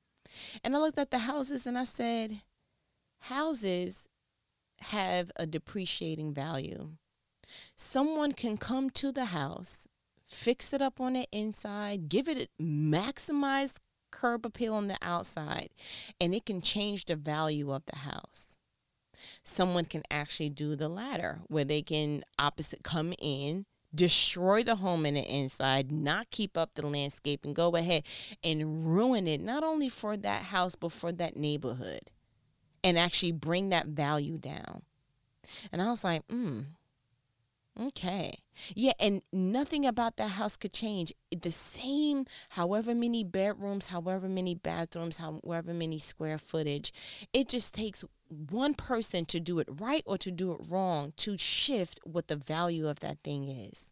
And 0.65 0.75
I 0.75 0.79
looked 0.79 0.97
at 0.97 1.11
the 1.11 1.19
houses 1.19 1.65
and 1.65 1.77
I 1.77 1.85
said, 1.85 2.41
houses 3.23 4.07
have 4.81 5.31
a 5.37 5.45
depreciating 5.45 6.33
value. 6.33 6.89
Someone 7.75 8.33
can 8.33 8.57
come 8.57 8.89
to 8.89 9.11
the 9.11 9.25
house, 9.25 9.87
fix 10.29 10.73
it 10.73 10.81
up 10.81 10.99
on 10.99 11.13
the 11.13 11.27
inside, 11.31 12.09
give 12.09 12.27
it 12.27 12.49
maximized 12.61 13.77
curb 14.11 14.45
appeal 14.45 14.73
on 14.73 14.87
the 14.87 14.97
outside, 15.01 15.69
and 16.19 16.35
it 16.35 16.45
can 16.45 16.61
change 16.61 17.05
the 17.05 17.15
value 17.15 17.71
of 17.71 17.83
the 17.85 17.99
house. 17.99 18.55
Someone 19.41 19.85
can 19.85 20.03
actually 20.11 20.49
do 20.49 20.75
the 20.75 20.89
latter, 20.89 21.39
where 21.47 21.63
they 21.63 21.81
can 21.81 22.23
opposite 22.37 22.83
come 22.83 23.13
in, 23.19 23.65
destroy 23.95 24.63
the 24.63 24.77
home 24.77 25.05
in 25.05 25.13
the 25.13 25.23
inside, 25.23 25.91
not 25.91 26.29
keep 26.29 26.57
up 26.57 26.71
the 26.73 26.85
landscape, 26.85 27.45
and 27.45 27.55
go 27.55 27.75
ahead 27.75 28.03
and 28.43 28.85
ruin 28.93 29.27
it, 29.27 29.39
not 29.39 29.63
only 29.63 29.87
for 29.87 30.17
that 30.17 30.43
house, 30.43 30.75
but 30.75 30.91
for 30.91 31.11
that 31.13 31.37
neighborhood, 31.37 32.11
and 32.83 32.97
actually 32.97 33.31
bring 33.31 33.69
that 33.69 33.87
value 33.87 34.37
down. 34.37 34.83
And 35.71 35.81
I 35.81 35.89
was 35.89 36.03
like, 36.03 36.23
hmm, 36.29 36.61
Okay. 37.79 38.37
Yeah, 38.75 38.93
and 38.99 39.23
nothing 39.31 39.85
about 39.85 40.17
that 40.17 40.29
house 40.29 40.55
could 40.55 40.73
change. 40.73 41.11
The 41.35 41.51
same, 41.51 42.27
however 42.49 42.93
many 42.93 43.23
bedrooms, 43.23 43.87
however 43.87 44.29
many 44.29 44.53
bathrooms, 44.53 45.17
however 45.17 45.73
many 45.73 45.97
square 45.97 46.37
footage, 46.37 46.93
it 47.33 47.49
just 47.49 47.73
takes 47.73 48.05
one 48.29 48.75
person 48.75 49.25
to 49.25 49.39
do 49.39 49.57
it 49.57 49.67
right 49.71 50.03
or 50.05 50.19
to 50.19 50.29
do 50.29 50.51
it 50.51 50.59
wrong 50.69 51.13
to 51.17 51.37
shift 51.37 51.99
what 52.03 52.27
the 52.27 52.35
value 52.35 52.87
of 52.87 52.99
that 52.99 53.19
thing 53.23 53.47
is. 53.47 53.91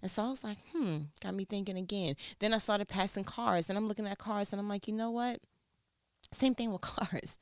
And 0.00 0.10
so 0.10 0.24
I 0.24 0.28
was 0.30 0.44
like, 0.44 0.58
hmm, 0.72 0.98
got 1.20 1.34
me 1.34 1.44
thinking 1.44 1.76
again. 1.76 2.16
Then 2.38 2.54
I 2.54 2.58
started 2.58 2.88
passing 2.88 3.24
cars 3.24 3.68
and 3.68 3.76
I'm 3.76 3.86
looking 3.86 4.06
at 4.06 4.18
cars 4.18 4.50
and 4.50 4.60
I'm 4.60 4.68
like, 4.68 4.88
you 4.88 4.94
know 4.94 5.10
what? 5.10 5.40
Same 6.32 6.54
thing 6.54 6.72
with 6.72 6.80
cars. 6.80 7.38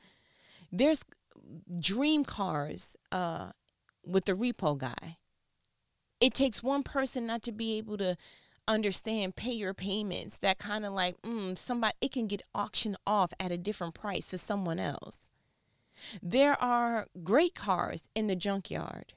There's 0.73 1.05
dream 1.79 2.25
cars 2.25 2.97
uh, 3.13 3.53
with 4.05 4.25
the 4.25 4.33
repo 4.33 4.77
guy. 4.77 5.19
It 6.21 6.35
takes 6.35 6.63
one 6.63 6.83
person 6.83 7.27
not 7.27 7.43
to 7.43 7.53
be 7.53 7.79
able 7.79 7.99
to 7.99 8.17
understand 8.69 9.35
pay 9.35 9.51
your 9.51 9.75
payments 9.75 10.39
that 10.39 10.57
kind 10.57 10.87
of 10.87 10.93
like 10.93 11.21
mm, 11.23 11.59
somebody 11.59 11.95
it 12.01 12.13
can 12.13 12.29
get 12.29 12.43
auctioned 12.55 12.97
off 13.07 13.33
at 13.41 13.51
a 13.51 13.59
different 13.59 13.93
price 13.93 14.29
to 14.29 14.39
someone 14.39 14.79
else. 14.79 15.31
There 16.23 16.61
are 16.63 17.09
great 17.23 17.55
cars 17.55 18.09
in 18.15 18.29
the 18.29 18.37
junkyard 18.37 19.15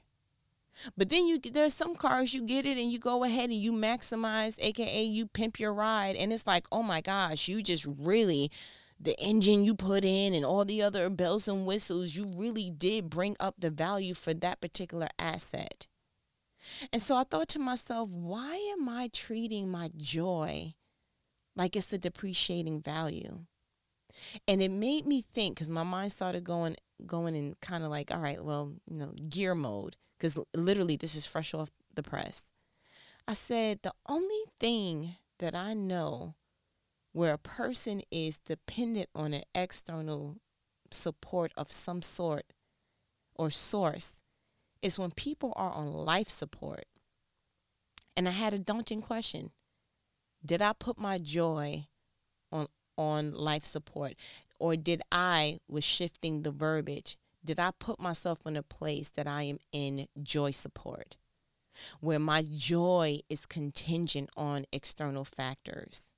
but 0.96 1.08
then 1.08 1.26
you 1.26 1.38
there's 1.38 1.74
some 1.74 1.94
cars 1.94 2.34
you 2.34 2.42
get 2.42 2.66
it 2.66 2.78
and 2.78 2.90
you 2.90 2.98
go 2.98 3.24
ahead 3.24 3.50
and 3.50 3.58
you 3.58 3.72
maximize 3.72 4.58
aka 4.60 5.02
you 5.02 5.26
pimp 5.26 5.58
your 5.58 5.72
ride 5.72 6.16
and 6.16 6.32
it's 6.32 6.46
like 6.46 6.66
oh 6.70 6.82
my 6.82 7.00
gosh 7.00 7.48
you 7.48 7.62
just 7.62 7.86
really 7.98 8.50
the 8.98 9.18
engine 9.20 9.64
you 9.64 9.74
put 9.74 10.04
in 10.04 10.32
and 10.34 10.44
all 10.44 10.64
the 10.64 10.82
other 10.82 11.10
bells 11.10 11.46
and 11.46 11.66
whistles 11.66 12.14
you 12.14 12.24
really 12.24 12.70
did 12.70 13.10
bring 13.10 13.36
up 13.38 13.54
the 13.58 13.70
value 13.70 14.14
for 14.14 14.32
that 14.32 14.60
particular 14.60 15.08
asset 15.18 15.86
and 16.92 17.00
so 17.00 17.16
I 17.16 17.24
thought 17.24 17.48
to 17.50 17.58
myself, 17.58 18.10
why 18.10 18.54
am 18.72 18.88
I 18.88 19.08
treating 19.12 19.68
my 19.68 19.90
joy 19.96 20.74
like 21.54 21.76
it's 21.76 21.92
a 21.92 21.98
depreciating 21.98 22.82
value? 22.82 23.40
And 24.48 24.62
it 24.62 24.70
made 24.70 25.06
me 25.06 25.24
think 25.34 25.56
because 25.56 25.68
my 25.68 25.82
mind 25.82 26.12
started 26.12 26.44
going 26.44 26.76
going 27.04 27.34
in 27.34 27.54
kind 27.60 27.84
of 27.84 27.90
like, 27.90 28.10
all 28.10 28.20
right, 28.20 28.42
well, 28.42 28.72
you 28.90 28.96
know, 28.96 29.12
gear 29.28 29.54
mode. 29.54 29.96
Because 30.18 30.38
literally 30.54 30.96
this 30.96 31.14
is 31.14 31.26
fresh 31.26 31.52
off 31.52 31.70
the 31.94 32.02
press. 32.02 32.44
I 33.28 33.34
said 33.34 33.80
the 33.82 33.92
only 34.08 34.44
thing 34.58 35.16
that 35.38 35.54
I 35.54 35.74
know 35.74 36.34
where 37.16 37.32
a 37.32 37.38
person 37.38 38.02
is 38.10 38.40
dependent 38.40 39.08
on 39.14 39.32
an 39.32 39.42
external 39.54 40.36
support 40.90 41.50
of 41.56 41.72
some 41.72 42.02
sort 42.02 42.44
or 43.34 43.50
source 43.50 44.20
is 44.82 44.98
when 44.98 45.10
people 45.10 45.54
are 45.56 45.70
on 45.70 45.90
life 45.90 46.28
support. 46.28 46.84
And 48.18 48.28
I 48.28 48.32
had 48.32 48.52
a 48.52 48.58
daunting 48.58 49.00
question. 49.00 49.52
Did 50.44 50.60
I 50.60 50.74
put 50.74 50.98
my 50.98 51.16
joy 51.16 51.86
on 52.52 52.68
on 52.98 53.32
life 53.32 53.64
support 53.64 54.12
or 54.58 54.76
did 54.76 55.00
I 55.10 55.60
with 55.66 55.84
shifting 55.84 56.42
the 56.42 56.50
verbiage 56.50 57.16
did 57.42 57.58
I 57.58 57.70
put 57.78 57.98
myself 57.98 58.40
in 58.44 58.56
a 58.56 58.62
place 58.62 59.08
that 59.10 59.26
I 59.26 59.44
am 59.44 59.58
in 59.72 60.08
joy 60.22 60.50
support 60.50 61.16
where 62.00 62.18
my 62.18 62.44
joy 62.54 63.20
is 63.30 63.46
contingent 63.46 64.28
on 64.36 64.66
external 64.70 65.24
factors? 65.24 66.10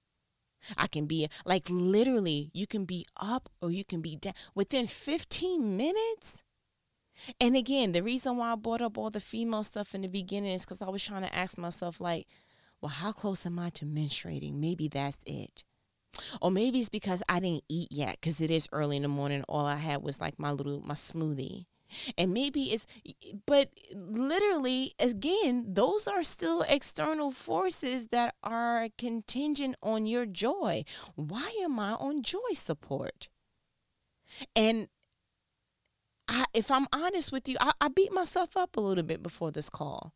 I 0.77 0.87
can 0.87 1.07
be 1.07 1.29
like 1.45 1.69
literally, 1.69 2.51
you 2.53 2.67
can 2.67 2.85
be 2.85 3.07
up 3.17 3.49
or 3.63 3.71
you 3.71 3.85
can 3.85 4.01
be 4.01 4.17
down 4.17 4.35
within 4.55 4.87
15 4.87 5.77
minutes. 5.77 6.43
And 7.41 7.57
again, 7.57 7.93
the 7.93 8.03
reason 8.03 8.37
why 8.37 8.53
I 8.53 8.57
brought 8.57 8.83
up 8.83 8.97
all 8.97 9.11
the 9.11 9.21
female 9.21 9.65
stuff 9.65 9.95
in 9.95 10.03
the 10.03 10.09
beginning 10.09 10.53
is 10.53 10.65
because 10.65 10.83
I 10.83 10.89
was 10.89 11.05
trying 11.05 11.23
to 11.23 11.35
ask 11.35 11.59
myself, 11.59 12.01
like, 12.01 12.27
well, 12.81 12.91
how 12.91 13.13
close 13.13 13.45
am 13.45 13.59
I 13.59 13.71
to 13.71 13.85
menstruating? 13.85 14.55
Maybe 14.55 14.89
that's 14.89 15.21
it. 15.27 15.65
Or 16.41 16.51
maybe 16.51 16.81
it's 16.81 16.89
because 16.89 17.23
I 17.29 17.41
didn't 17.41 17.65
eat 17.69 17.89
yet 17.91 18.19
because 18.21 18.41
it 18.41 18.51
is 18.51 18.69
early 18.73 18.97
in 18.97 19.03
the 19.03 19.09
morning. 19.09 19.45
All 19.49 19.67
I 19.67 19.77
had 19.77 20.03
was 20.03 20.21
like 20.21 20.39
my 20.39 20.53
little, 20.53 20.81
my 20.81 20.95
smoothie. 20.95 21.67
And 22.17 22.33
maybe 22.33 22.73
it's, 22.73 22.87
but 23.47 23.71
literally, 23.95 24.95
again, 24.99 25.67
those 25.69 26.07
are 26.07 26.23
still 26.23 26.63
external 26.63 27.31
forces 27.31 28.09
that 28.09 28.35
are 28.43 28.89
contingent 28.99 29.77
on 29.83 30.07
your 30.07 30.27
joy. 30.27 30.85
Why 31.15 31.53
am 31.63 31.79
I 31.79 31.93
on 31.93 32.23
joy 32.23 32.53
support? 32.53 33.29
And 34.55 34.89
I, 36.29 36.45
if 36.53 36.71
I'm 36.71 36.87
honest 36.93 37.33
with 37.33 37.49
you, 37.49 37.57
I, 37.61 37.73
I 37.81 37.89
beat 37.89 38.13
myself 38.13 38.57
up 38.57 38.77
a 38.77 38.81
little 38.81 39.05
bit 39.05 39.23
before 39.23 39.51
this 39.51 39.71
call. 39.71 40.13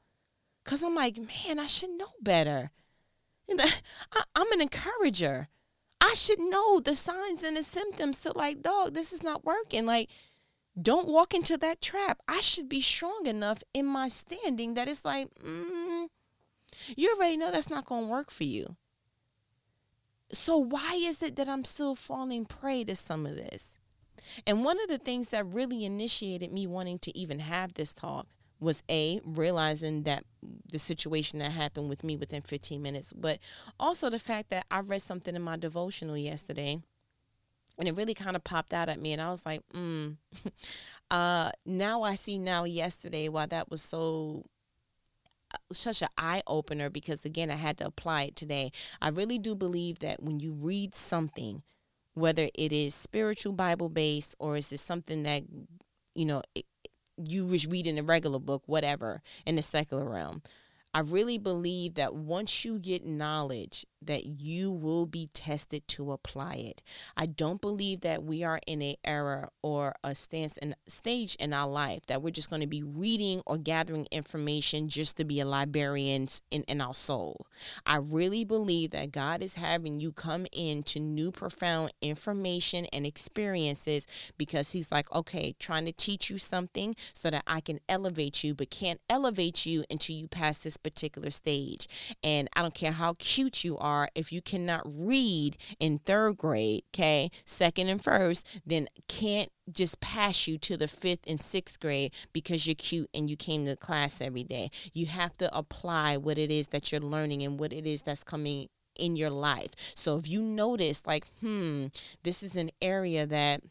Because 0.65 0.83
I'm 0.83 0.95
like, 0.95 1.17
man, 1.17 1.59
I 1.59 1.67
should 1.67 1.91
know 1.91 2.13
better. 2.21 2.71
And 3.49 3.61
I, 4.13 4.23
I'm 4.35 4.53
an 4.53 4.61
encourager. 4.61 5.49
I 6.01 6.15
should 6.15 6.41
know 6.41 6.81
the 6.81 6.97
signs 6.97 7.43
and 7.43 7.57
the 7.57 7.63
symptoms 7.63 8.21
to 8.23 8.37
like, 8.37 8.63
dog, 8.63 8.95
this 8.95 9.13
is 9.13 9.23
not 9.23 9.45
working. 9.45 9.87
Like, 9.87 10.11
don't 10.81 11.09
walk 11.09 11.35
into 11.35 11.57
that 11.59 11.81
trap. 11.81 12.21
I 12.27 12.41
should 12.41 12.69
be 12.69 12.81
strong 12.81 13.27
enough 13.27 13.63
in 13.75 13.87
my 13.87 14.09
standing 14.09 14.75
that 14.75 14.89
it's 14.89 15.05
like, 15.05 15.29
mm, 15.35 16.07
you 16.97 17.15
already 17.15 17.37
know 17.37 17.51
that's 17.51 17.71
not 17.71 17.85
going 17.85 18.05
to 18.05 18.11
work 18.11 18.31
for 18.31 18.45
you. 18.45 18.77
So, 20.33 20.57
why 20.57 20.95
is 20.95 21.23
it 21.23 21.37
that 21.37 21.49
I'm 21.49 21.65
still 21.65 21.95
falling 21.95 22.47
prey 22.47 22.85
to 22.85 22.97
some 22.97 23.27
of 23.27 23.37
this? 23.37 23.77
And 24.47 24.65
one 24.65 24.81
of 24.81 24.89
the 24.89 24.99
things 24.99 25.29
that 25.29 25.53
really 25.53 25.85
initiated 25.85 26.53
me 26.53 26.67
wanting 26.67 26.99
to 27.01 27.17
even 27.17 27.41
have 27.41 27.75
this 27.75 27.93
talk 27.93 28.27
was 28.59 28.83
a 28.89 29.21
realizing 29.25 30.05
that 30.05 30.25
the 30.71 30.79
situation 30.79 31.41
that 31.41 31.51
happened 31.51 31.89
with 31.89 32.05
me 32.05 32.17
within 32.17 32.41
15 32.41 32.81
minutes, 32.81 33.13
but 33.13 33.41
also 33.79 34.09
the 34.09 34.19
fact 34.19 34.51
that 34.51 34.65
I 34.71 34.81
read 34.81 35.03
something 35.03 35.35
in 35.35 35.43
my 35.43 35.57
devotional 35.57 36.17
yesterday 36.17 36.81
and 37.79 37.89
it 37.89 37.97
really 37.97 38.15
kind 38.15 38.37
of 38.37 38.45
popped 38.45 38.73
out 38.73 38.89
at 38.89 39.01
me 39.01 39.13
and 39.13 39.23
I 39.23 39.31
was 39.31 39.45
like, 39.47 39.63
mm. 39.75 40.17
uh 41.11 41.51
now 41.67 42.03
I 42.03 42.15
see 42.15 42.39
now 42.39 42.65
yesterday 42.65 43.29
why 43.29 43.47
that 43.47 43.71
was 43.71 43.83
so 43.83 44.45
uh, 45.55 45.59
such 45.73 46.03
an 46.03 46.09
eye 46.17 46.43
opener 46.47 46.91
because 46.91 47.25
again 47.25 47.51
I 47.51 47.57
had 47.57 47.79
to 47.79 47.87
apply 47.87 48.25
it 48.25 48.37
today. 48.37 48.73
I 49.01 49.11
really 49.11 49.39
do 49.39 49.55
believe 49.55 49.99
that 50.01 50.23
when 50.23 50.41
you 50.41 50.53
read 50.53 50.95
something 50.95 51.63
whether 52.15 52.49
it 52.55 52.73
is 52.73 52.95
spiritual 52.95 53.53
Bible 53.53 53.89
based 53.89 54.35
or 54.39 54.57
is 54.57 54.73
it 54.73 54.81
something 54.81 55.23
that, 55.23 55.43
you 56.15 56.25
know, 56.25 56.43
it, 56.55 56.67
you 57.17 57.47
was 57.47 57.67
reading 57.67 57.99
a 57.99 58.03
regular 58.03 58.39
book, 58.39 58.63
whatever, 58.67 59.23
in 59.47 59.57
the 59.57 59.63
secular 59.63 60.09
realm. 60.09 60.43
I 60.95 61.01
really 61.01 61.39
believe 61.39 61.95
that 61.95 62.15
once 62.15 62.65
you 62.65 62.79
get 62.79 63.05
knowledge, 63.07 63.87
that 64.07 64.41
you 64.41 64.71
will 64.71 65.07
be 65.07 65.29
tested 65.35 65.87
to 65.89 66.13
apply 66.13 66.55
it. 66.55 66.83
I 67.17 67.27
don't 67.27 67.61
believe 67.61 68.01
that 68.01 68.23
we 68.23 68.43
are 68.45 68.61
in 68.67 68.83
a 68.83 68.97
era 69.05 69.51
or 69.63 69.95
a 70.05 70.15
stance 70.15 70.57
and 70.59 70.75
stage 70.87 71.35
in 71.37 71.53
our 71.53 71.69
life 71.69 72.07
that 72.07 72.23
we're 72.23 72.31
just 72.31 72.51
going 72.51 72.61
to 72.61 72.67
be 72.67 72.83
reading 72.83 73.43
or 73.47 73.57
gathering 73.59 74.07
information 74.11 74.89
just 74.89 75.17
to 75.17 75.25
be 75.25 75.41
a 75.41 75.45
librarian 75.45 76.29
in, 76.51 76.63
in 76.65 76.81
our 76.81 76.95
soul. 76.95 77.47
I 77.87 77.97
really 77.97 78.45
believe 78.45 78.91
that 78.91 79.13
God 79.13 79.43
is 79.43 79.55
having 79.55 80.01
you 80.01 80.13
come 80.13 80.47
into 80.53 81.01
new 81.01 81.31
profound 81.31 81.93
information 82.01 82.87
and 82.87 83.07
experiences 83.07 84.07
because 84.39 84.71
he's 84.71 84.93
like, 84.93 85.11
okay, 85.13 85.55
trying 85.59 85.87
to 85.87 85.93
teach 85.93 86.31
you 86.31 86.39
something 86.39 86.95
so 87.13 87.31
that 87.31 87.43
I 87.47 87.61
can 87.61 87.81
elevate 87.89 88.45
you, 88.45 88.55
but 88.55 88.71
can't 88.71 89.01
elevate 89.09 89.67
you 89.67 89.85
until 89.91 90.17
you 90.17 90.29
pass 90.29 90.59
this 90.59 90.77
particular 90.77 91.31
stage. 91.31 91.87
And 92.23 92.49
I 92.55 92.63
don't 92.63 92.75
care 92.75 92.93
how 92.93 93.15
cute 93.19 93.65
you 93.65 93.79
are, 93.93 94.09
if 94.15 94.33
you 94.33 94.41
cannot 94.41 94.83
read 94.87 95.57
in 95.79 95.99
third 95.99 96.39
grade, 96.39 96.85
okay, 96.95 97.31
second 97.45 97.89
and 97.89 98.03
first, 98.03 98.47
then 98.65 98.89
can't 99.09 99.51
just 99.71 100.01
pass 100.01 100.47
you 100.47 100.59
to 100.59 100.77
the 100.77 100.89
fifth 100.89 101.25
and 101.27 101.41
sixth 101.41 101.79
grade 101.79 102.13
because 102.33 102.67
you're 102.67 102.75
cute 102.75 103.11
and 103.15 103.31
you 103.31 103.37
came 103.37 103.65
to 103.65 103.77
class 103.77 104.21
every 104.21 104.45
day. 104.45 104.71
You 104.93 105.07
have 105.07 105.37
to 105.39 105.57
apply 105.57 106.17
what 106.17 106.39
it 106.39 106.51
is 106.51 106.69
that 106.69 106.91
you're 106.91 107.01
learning 107.01 107.43
and 107.43 107.61
what 107.61 107.73
it 107.73 107.87
is 107.87 108.03
that's 108.03 108.25
coming 108.25 108.69
in 108.97 109.17
your 109.17 109.31
life. 109.31 109.71
So 109.95 110.19
if 110.19 110.29
you 110.29 110.43
notice, 110.43 111.07
like, 111.07 111.27
hmm, 111.41 111.87
this 112.23 112.43
is 112.43 112.57
an 112.57 112.71
area 112.81 113.27
that 113.27 113.63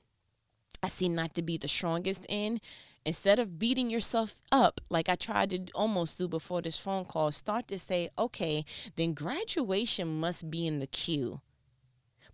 I 0.84 0.88
seem 0.88 1.16
not 1.16 1.36
to 1.36 1.42
be 1.42 1.58
the 1.58 1.68
strongest 1.68 2.26
in, 2.30 2.60
instead 3.06 3.40
of 3.40 3.60
beating 3.60 3.90
yourself 3.90 4.42
up 4.52 4.82
like 4.90 5.10
I 5.10 5.16
tried 5.16 5.50
to 5.52 5.60
almost 5.74 6.18
do 6.18 6.28
before 6.28 6.62
this 6.62 6.78
phone 6.78 7.06
call, 7.06 7.32
start 7.32 7.68
to 7.70 7.80
say, 7.80 8.10
okay, 8.18 8.66
then 8.96 9.14
graduation 9.14 10.20
must 10.20 10.50
be 10.52 10.68
in 10.68 10.80
the 10.80 10.88
queue. 10.88 11.42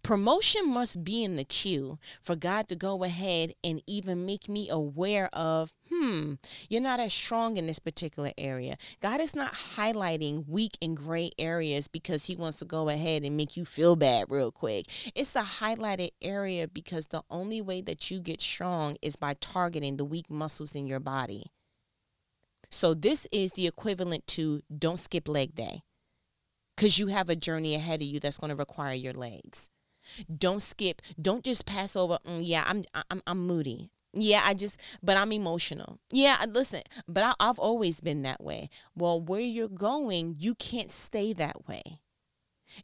Promotion 0.07 0.69
must 0.69 1.03
be 1.03 1.21
in 1.21 1.35
the 1.35 1.43
queue 1.43 1.99
for 2.21 2.37
God 2.37 2.69
to 2.69 2.77
go 2.77 3.03
ahead 3.03 3.53
and 3.61 3.83
even 3.85 4.25
make 4.25 4.47
me 4.47 4.69
aware 4.69 5.27
of, 5.33 5.73
hmm, 5.89 6.35
you're 6.69 6.79
not 6.79 7.01
as 7.01 7.13
strong 7.13 7.57
in 7.57 7.67
this 7.67 7.79
particular 7.79 8.31
area. 8.37 8.77
God 9.01 9.19
is 9.19 9.35
not 9.35 9.53
highlighting 9.75 10.47
weak 10.47 10.77
and 10.81 10.95
gray 10.95 11.31
areas 11.37 11.89
because 11.89 12.27
He 12.27 12.37
wants 12.37 12.59
to 12.59 12.65
go 12.65 12.87
ahead 12.87 13.23
and 13.25 13.35
make 13.35 13.57
you 13.57 13.65
feel 13.65 13.97
bad 13.97 14.27
real 14.29 14.49
quick. 14.49 14.85
It's 15.13 15.35
a 15.35 15.43
highlighted 15.43 16.11
area 16.21 16.69
because 16.69 17.07
the 17.07 17.23
only 17.29 17.59
way 17.59 17.81
that 17.81 18.09
you 18.09 18.21
get 18.21 18.39
strong 18.39 18.95
is 19.01 19.17
by 19.17 19.33
targeting 19.33 19.97
the 19.97 20.05
weak 20.05 20.29
muscles 20.29 20.73
in 20.73 20.87
your 20.87 21.01
body. 21.01 21.51
So, 22.71 22.93
this 22.93 23.27
is 23.33 23.51
the 23.51 23.67
equivalent 23.67 24.25
to 24.27 24.61
don't 24.73 24.99
skip 24.99 25.27
leg 25.27 25.53
day 25.53 25.81
because 26.77 26.97
you 26.97 27.07
have 27.07 27.29
a 27.29 27.35
journey 27.35 27.75
ahead 27.75 28.01
of 28.01 28.07
you 28.07 28.21
that's 28.21 28.37
going 28.37 28.51
to 28.51 28.55
require 28.55 28.93
your 28.93 29.11
legs. 29.11 29.69
Don't 30.35 30.61
skip. 30.61 31.01
Don't 31.21 31.43
just 31.43 31.65
pass 31.65 31.95
over. 31.95 32.19
Mm, 32.25 32.41
yeah, 32.43 32.63
I'm 32.67 32.83
I'm 33.09 33.21
I'm 33.27 33.45
moody. 33.45 33.91
Yeah, 34.13 34.41
I 34.43 34.53
just, 34.55 34.79
but 35.03 35.15
I'm 35.17 35.31
emotional. 35.31 35.99
Yeah, 36.11 36.43
listen, 36.47 36.81
but 37.07 37.23
I, 37.23 37.33
I've 37.39 37.59
always 37.59 38.01
been 38.01 38.23
that 38.23 38.41
way. 38.43 38.69
Well, 38.95 39.21
where 39.21 39.41
you're 39.41 39.67
going, 39.67 40.35
you 40.39 40.55
can't 40.55 40.91
stay 40.91 41.33
that 41.33 41.67
way. 41.67 41.99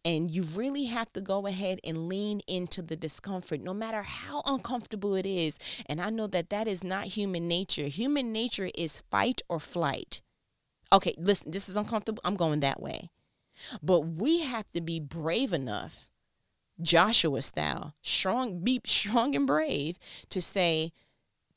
And 0.06 0.34
you 0.34 0.44
really 0.44 0.86
have 0.86 1.12
to 1.14 1.22
go 1.22 1.46
ahead 1.46 1.80
and 1.84 2.08
lean 2.08 2.42
into 2.48 2.82
the 2.82 2.96
discomfort, 2.96 3.62
no 3.62 3.74
matter 3.74 4.02
how 4.02 4.42
uncomfortable 4.46 5.16
it 5.16 5.26
is. 5.26 5.58
And 5.86 6.02
I 6.02 6.10
know 6.10 6.28
that 6.28 6.50
that 6.50 6.68
is 6.68 6.84
not 6.84 7.06
human 7.06 7.48
nature. 7.48 7.86
Human 7.86 8.32
nature 8.32 8.70
is 8.76 9.04
fight 9.12 9.42
or 9.50 9.60
flight. 9.60 10.22
Okay, 10.92 11.16
listen, 11.18 11.52
this 11.52 11.70
is 11.70 11.76
uncomfortable. 11.76 12.22
I'm 12.24 12.36
going 12.36 12.60
that 12.62 12.82
way. 12.82 13.10
But 13.82 14.02
we 14.02 14.42
have 14.42 14.70
to 14.72 14.82
be 14.82 15.00
brave 15.00 15.54
enough 15.54 16.10
Joshua 16.82 17.42
style, 17.42 17.96
strong, 18.02 18.60
be 18.60 18.82
strong 18.86 19.36
and 19.36 19.48
brave 19.48 19.98
to 20.30 20.42
say, 20.42 20.92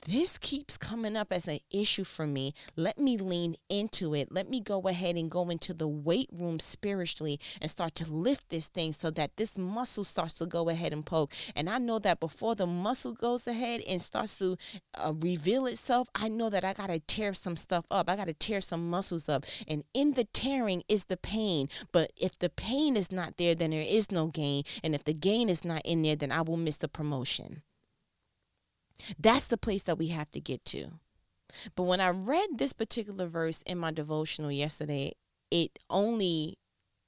this 0.06 0.38
keeps 0.38 0.78
coming 0.78 1.16
up 1.16 1.32
as 1.32 1.48
an 1.48 1.58
issue 1.70 2.04
for 2.04 2.26
me. 2.26 2.54
Let 2.76 2.98
me 2.98 3.18
lean 3.18 3.56
into 3.68 4.14
it. 4.14 4.30
Let 4.30 4.48
me 4.48 4.60
go 4.60 4.82
ahead 4.82 5.16
and 5.16 5.30
go 5.30 5.48
into 5.48 5.74
the 5.74 5.88
weight 5.88 6.28
room 6.32 6.60
spiritually 6.60 7.40
and 7.60 7.68
start 7.70 7.96
to 7.96 8.10
lift 8.10 8.48
this 8.48 8.68
thing 8.68 8.92
so 8.92 9.10
that 9.10 9.36
this 9.36 9.58
muscle 9.58 10.04
starts 10.04 10.34
to 10.34 10.46
go 10.46 10.68
ahead 10.68 10.92
and 10.92 11.04
poke. 11.04 11.32
And 11.56 11.68
I 11.68 11.78
know 11.78 11.98
that 11.98 12.20
before 12.20 12.54
the 12.54 12.66
muscle 12.66 13.14
goes 13.14 13.48
ahead 13.48 13.80
and 13.88 14.00
starts 14.00 14.38
to 14.38 14.56
uh, 14.94 15.12
reveal 15.18 15.66
itself, 15.66 16.08
I 16.14 16.28
know 16.28 16.50
that 16.50 16.64
I 16.64 16.72
got 16.72 16.88
to 16.88 17.00
tear 17.00 17.34
some 17.34 17.56
stuff 17.56 17.84
up. 17.90 18.08
I 18.08 18.14
got 18.14 18.28
to 18.28 18.34
tear 18.34 18.60
some 18.60 18.88
muscles 18.88 19.28
up. 19.28 19.44
And 19.66 19.82
in 19.92 20.12
the 20.12 20.24
tearing 20.24 20.84
is 20.88 21.06
the 21.06 21.16
pain. 21.16 21.68
But 21.90 22.12
if 22.16 22.38
the 22.38 22.50
pain 22.50 22.96
is 22.96 23.10
not 23.10 23.38
there, 23.38 23.56
then 23.56 23.70
there 23.70 23.80
is 23.80 24.12
no 24.12 24.26
gain. 24.28 24.62
And 24.84 24.94
if 24.94 25.02
the 25.02 25.14
gain 25.14 25.48
is 25.48 25.64
not 25.64 25.82
in 25.84 26.02
there, 26.02 26.16
then 26.16 26.30
I 26.30 26.42
will 26.42 26.56
miss 26.56 26.78
the 26.78 26.88
promotion. 26.88 27.62
That's 29.18 29.46
the 29.46 29.58
place 29.58 29.82
that 29.84 29.98
we 29.98 30.08
have 30.08 30.30
to 30.32 30.40
get 30.40 30.64
to. 30.66 30.92
But 31.74 31.84
when 31.84 32.00
I 32.00 32.10
read 32.10 32.58
this 32.58 32.72
particular 32.72 33.26
verse 33.26 33.62
in 33.62 33.78
my 33.78 33.90
devotional 33.90 34.50
yesterday, 34.50 35.14
it 35.50 35.78
only 35.88 36.58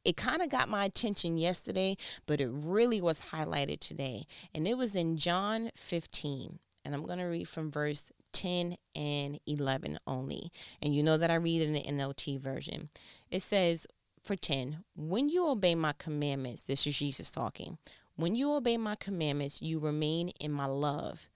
it 0.05 0.17
kind 0.17 0.41
of 0.41 0.49
got 0.49 0.71
my 0.71 0.87
attention 0.87 1.37
yesterday, 1.37 1.97
but 2.27 2.41
it 2.41 2.49
really 2.51 3.01
was 3.01 3.21
highlighted 3.33 3.81
today. 3.81 4.27
And 4.55 4.67
it 4.67 4.79
was 4.79 4.97
in 4.97 5.19
John 5.19 5.71
15. 5.75 6.61
And 6.85 6.95
I'm 6.95 7.05
going 7.05 7.19
to 7.19 7.25
read 7.25 7.49
from 7.49 7.71
verse 7.71 8.11
10 8.33 8.77
and 8.95 9.39
11 9.47 9.99
only. 10.07 10.51
And 10.81 10.95
you 10.95 11.03
know 11.03 11.19
that 11.19 11.31
I 11.31 11.35
read 11.35 11.61
in 11.61 11.75
the 11.75 11.83
NLT 11.83 12.41
version. 12.41 12.89
It 13.31 13.43
says, 13.43 13.87
for 14.23 14.37
10, 14.37 14.85
when 14.97 15.29
you 15.29 15.47
obey 15.47 15.75
my 15.75 15.93
commandments, 15.99 16.63
this 16.63 16.87
is 16.87 16.97
Jesus 16.99 17.31
talking. 17.31 17.77
When 18.17 18.35
you 18.35 18.53
obey 18.53 18.79
my 18.79 18.95
commandments, 18.95 19.61
you 19.61 19.79
remain 19.79 20.31
in 20.41 20.53
my 20.53 20.67
love 20.67 21.29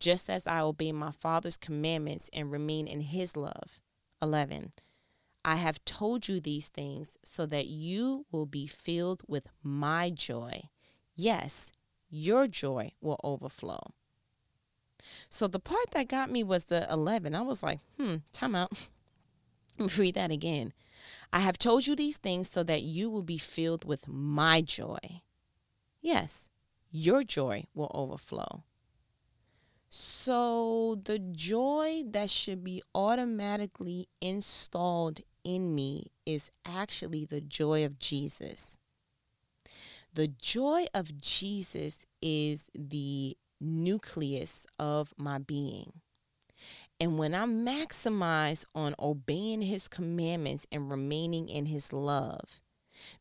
just 0.00 0.28
as 0.28 0.46
I 0.46 0.60
obey 0.60 0.92
my 0.92 1.12
Father's 1.12 1.56
commandments 1.56 2.28
and 2.32 2.50
remain 2.50 2.88
in 2.88 3.02
his 3.02 3.36
love. 3.36 3.80
11. 4.22 4.72
I 5.44 5.56
have 5.56 5.84
told 5.84 6.28
you 6.28 6.40
these 6.40 6.68
things 6.68 7.16
so 7.22 7.46
that 7.46 7.66
you 7.66 8.26
will 8.30 8.46
be 8.46 8.66
filled 8.66 9.22
with 9.26 9.46
my 9.62 10.10
joy. 10.10 10.62
Yes, 11.14 11.70
your 12.10 12.46
joy 12.46 12.92
will 13.00 13.20
overflow. 13.24 13.80
So 15.30 15.46
the 15.46 15.60
part 15.60 15.92
that 15.92 16.08
got 16.08 16.30
me 16.30 16.42
was 16.42 16.64
the 16.64 16.90
11. 16.92 17.34
I 17.34 17.42
was 17.42 17.62
like, 17.62 17.80
hmm, 17.98 18.16
time 18.32 18.54
out. 18.54 18.72
Read 19.96 20.14
that 20.14 20.30
again. 20.30 20.74
I 21.32 21.40
have 21.40 21.58
told 21.58 21.86
you 21.86 21.96
these 21.96 22.18
things 22.18 22.50
so 22.50 22.62
that 22.64 22.82
you 22.82 23.08
will 23.08 23.22
be 23.22 23.38
filled 23.38 23.86
with 23.86 24.06
my 24.06 24.60
joy. 24.60 24.98
Yes, 26.02 26.48
your 26.90 27.22
joy 27.22 27.64
will 27.74 27.90
overflow. 27.94 28.64
So 29.90 31.00
the 31.02 31.18
joy 31.18 32.04
that 32.10 32.30
should 32.30 32.62
be 32.62 32.80
automatically 32.94 34.08
installed 34.20 35.20
in 35.42 35.74
me 35.74 36.12
is 36.24 36.52
actually 36.64 37.24
the 37.24 37.40
joy 37.40 37.84
of 37.84 37.98
Jesus. 37.98 38.78
The 40.14 40.28
joy 40.28 40.86
of 40.94 41.18
Jesus 41.18 42.06
is 42.22 42.66
the 42.72 43.36
nucleus 43.60 44.64
of 44.78 45.12
my 45.16 45.38
being. 45.38 45.92
And 47.00 47.18
when 47.18 47.34
I 47.34 47.46
maximize 47.46 48.64
on 48.74 48.94
obeying 48.98 49.62
his 49.62 49.88
commandments 49.88 50.66
and 50.70 50.90
remaining 50.90 51.48
in 51.48 51.66
his 51.66 51.92
love, 51.92 52.60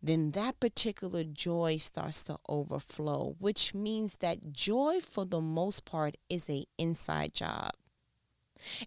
then 0.01 0.31
that 0.31 0.59
particular 0.59 1.23
joy 1.23 1.77
starts 1.77 2.23
to 2.23 2.37
overflow, 2.47 3.35
which 3.39 3.73
means 3.73 4.17
that 4.17 4.51
joy, 4.51 4.99
for 5.01 5.25
the 5.25 5.41
most 5.41 5.85
part, 5.85 6.17
is 6.29 6.49
a 6.49 6.65
inside 6.77 7.33
job. 7.33 7.71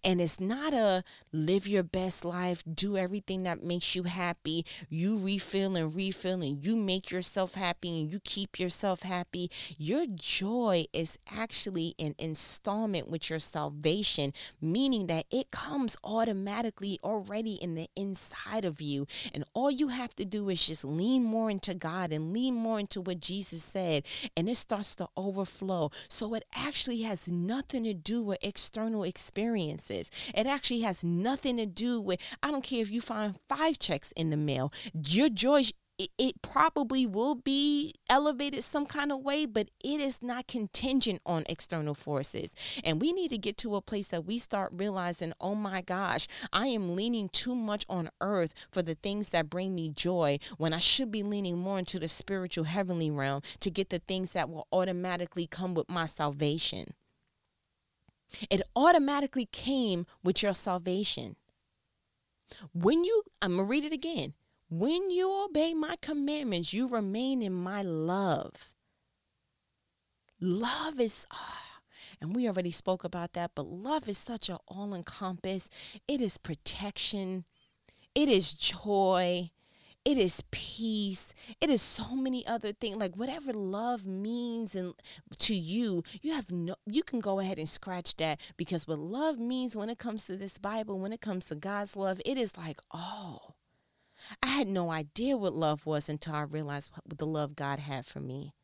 And 0.02 0.20
it's 0.20 0.40
not 0.40 0.72
a 0.74 1.04
live 1.32 1.66
your 1.66 1.82
best 1.82 2.24
life, 2.24 2.62
do 2.72 2.96
everything 2.96 3.42
that 3.44 3.62
makes 3.62 3.94
you 3.94 4.04
happy. 4.04 4.64
You 4.88 5.18
refill 5.18 5.76
and 5.76 5.94
refill, 5.94 6.42
and 6.42 6.64
you 6.64 6.76
make 6.76 7.10
yourself 7.10 7.54
happy 7.54 7.88
and 7.88 8.12
you 8.12 8.20
keep 8.20 8.58
yourself 8.58 9.02
happy. 9.02 9.50
Your 9.78 10.06
joy 10.06 10.86
is 10.92 11.18
actually 11.30 11.94
an 11.98 12.14
installment 12.18 13.08
with 13.08 13.30
your 13.30 13.38
salvation, 13.38 14.32
meaning 14.60 15.06
that 15.06 15.26
it 15.30 15.50
comes 15.50 15.96
automatically 16.04 16.98
already 17.02 17.54
in 17.54 17.74
the 17.74 17.88
inside 17.96 18.64
of 18.64 18.80
you. 18.80 19.06
And 19.34 19.44
all 19.54 19.70
you 19.70 19.88
have 19.88 20.14
to 20.16 20.24
do 20.24 20.48
is 20.48 20.66
just 20.66 20.84
lean 20.84 21.24
more 21.24 21.50
into 21.50 21.74
God 21.74 22.12
and 22.12 22.32
lean 22.32 22.54
more 22.54 22.80
into 22.80 23.00
what 23.00 23.20
Jesus 23.20 23.62
said, 23.62 24.04
and 24.36 24.48
it 24.48 24.56
starts 24.56 24.94
to 24.96 25.08
overflow. 25.16 25.90
So 26.08 26.34
it 26.34 26.44
actually 26.54 27.02
has 27.02 27.28
nothing 27.28 27.84
to 27.84 27.94
do 27.94 28.22
with 28.22 28.38
external 28.42 29.02
experience 29.04 29.61
experiences. 29.70 30.10
It 30.34 30.46
actually 30.46 30.80
has 30.80 31.04
nothing 31.04 31.56
to 31.56 31.66
do 31.66 32.00
with, 32.00 32.20
I 32.42 32.50
don't 32.50 32.64
care 32.64 32.82
if 32.82 32.90
you 32.90 33.00
find 33.00 33.38
five 33.48 33.78
checks 33.78 34.12
in 34.12 34.30
the 34.30 34.36
mail, 34.36 34.72
your 34.94 35.28
joy 35.28 35.64
it, 35.98 36.08
it 36.18 36.42
probably 36.42 37.06
will 37.06 37.34
be 37.34 37.94
elevated 38.08 38.64
some 38.64 38.86
kind 38.86 39.12
of 39.12 39.20
way, 39.20 39.44
but 39.44 39.68
it 39.84 40.00
is 40.00 40.22
not 40.22 40.48
contingent 40.48 41.20
on 41.26 41.44
external 41.50 41.94
forces. 41.94 42.54
And 42.82 43.00
we 43.00 43.12
need 43.12 43.28
to 43.28 43.38
get 43.38 43.58
to 43.58 43.76
a 43.76 43.82
place 43.82 44.08
that 44.08 44.24
we 44.24 44.38
start 44.38 44.72
realizing, 44.74 45.34
oh 45.38 45.54
my 45.54 45.82
gosh, 45.82 46.26
I 46.50 46.68
am 46.68 46.96
leaning 46.96 47.28
too 47.28 47.54
much 47.54 47.84
on 47.90 48.08
earth 48.22 48.54
for 48.70 48.80
the 48.80 48.94
things 48.94 49.28
that 49.28 49.50
bring 49.50 49.74
me 49.74 49.90
joy 49.90 50.38
when 50.56 50.72
I 50.72 50.78
should 50.78 51.10
be 51.10 51.22
leaning 51.22 51.58
more 51.58 51.78
into 51.78 51.98
the 51.98 52.08
spiritual 52.08 52.64
heavenly 52.64 53.10
realm 53.10 53.42
to 53.60 53.70
get 53.70 53.90
the 53.90 53.98
things 54.00 54.32
that 54.32 54.48
will 54.48 54.66
automatically 54.72 55.46
come 55.46 55.74
with 55.74 55.90
my 55.90 56.06
salvation. 56.06 56.94
It 58.50 58.62
automatically 58.74 59.46
came 59.46 60.06
with 60.22 60.42
your 60.42 60.54
salvation. 60.54 61.36
When 62.72 63.04
you, 63.04 63.22
I'm 63.40 63.56
going 63.56 63.66
to 63.66 63.70
read 63.70 63.84
it 63.84 63.92
again. 63.92 64.34
When 64.68 65.10
you 65.10 65.30
obey 65.44 65.74
my 65.74 65.96
commandments, 66.00 66.72
you 66.72 66.88
remain 66.88 67.42
in 67.42 67.52
my 67.52 67.82
love. 67.82 68.74
Love 70.40 70.98
is, 70.98 71.26
oh, 71.32 71.80
and 72.20 72.34
we 72.34 72.48
already 72.48 72.70
spoke 72.70 73.04
about 73.04 73.34
that, 73.34 73.52
but 73.54 73.66
love 73.66 74.08
is 74.08 74.18
such 74.18 74.48
an 74.48 74.58
all 74.66 74.94
encompass. 74.94 75.68
It 76.08 76.20
is 76.20 76.38
protection, 76.38 77.44
it 78.14 78.28
is 78.28 78.52
joy, 78.52 79.50
it 80.04 80.18
is 80.18 80.42
peace 80.50 81.32
it 81.60 81.70
is 81.70 81.80
so 81.80 82.14
many 82.14 82.46
other 82.46 82.72
things 82.72 82.96
like 82.96 83.16
whatever 83.16 83.52
love 83.52 84.06
means 84.06 84.74
and 84.74 84.94
to 85.38 85.54
you 85.54 86.02
you 86.20 86.32
have 86.32 86.50
no 86.50 86.74
you 86.86 87.02
can 87.02 87.20
go 87.20 87.38
ahead 87.38 87.58
and 87.58 87.68
scratch 87.68 88.16
that 88.16 88.40
because 88.56 88.88
what 88.88 88.98
love 88.98 89.38
means 89.38 89.76
when 89.76 89.88
it 89.88 89.98
comes 89.98 90.26
to 90.26 90.36
this 90.36 90.58
bible 90.58 90.98
when 90.98 91.12
it 91.12 91.20
comes 91.20 91.44
to 91.44 91.54
god's 91.54 91.94
love 91.96 92.20
it 92.24 92.36
is 92.36 92.56
like 92.56 92.80
oh 92.92 93.54
I 94.42 94.48
had 94.48 94.68
no 94.68 94.90
idea 94.90 95.36
what 95.36 95.54
love 95.54 95.86
was 95.86 96.08
until 96.08 96.34
I 96.34 96.42
realized 96.42 96.92
what 96.92 97.18
the 97.18 97.26
love 97.26 97.56
God 97.56 97.78
had 97.78 98.06
for 98.06 98.20
me. 98.20 98.54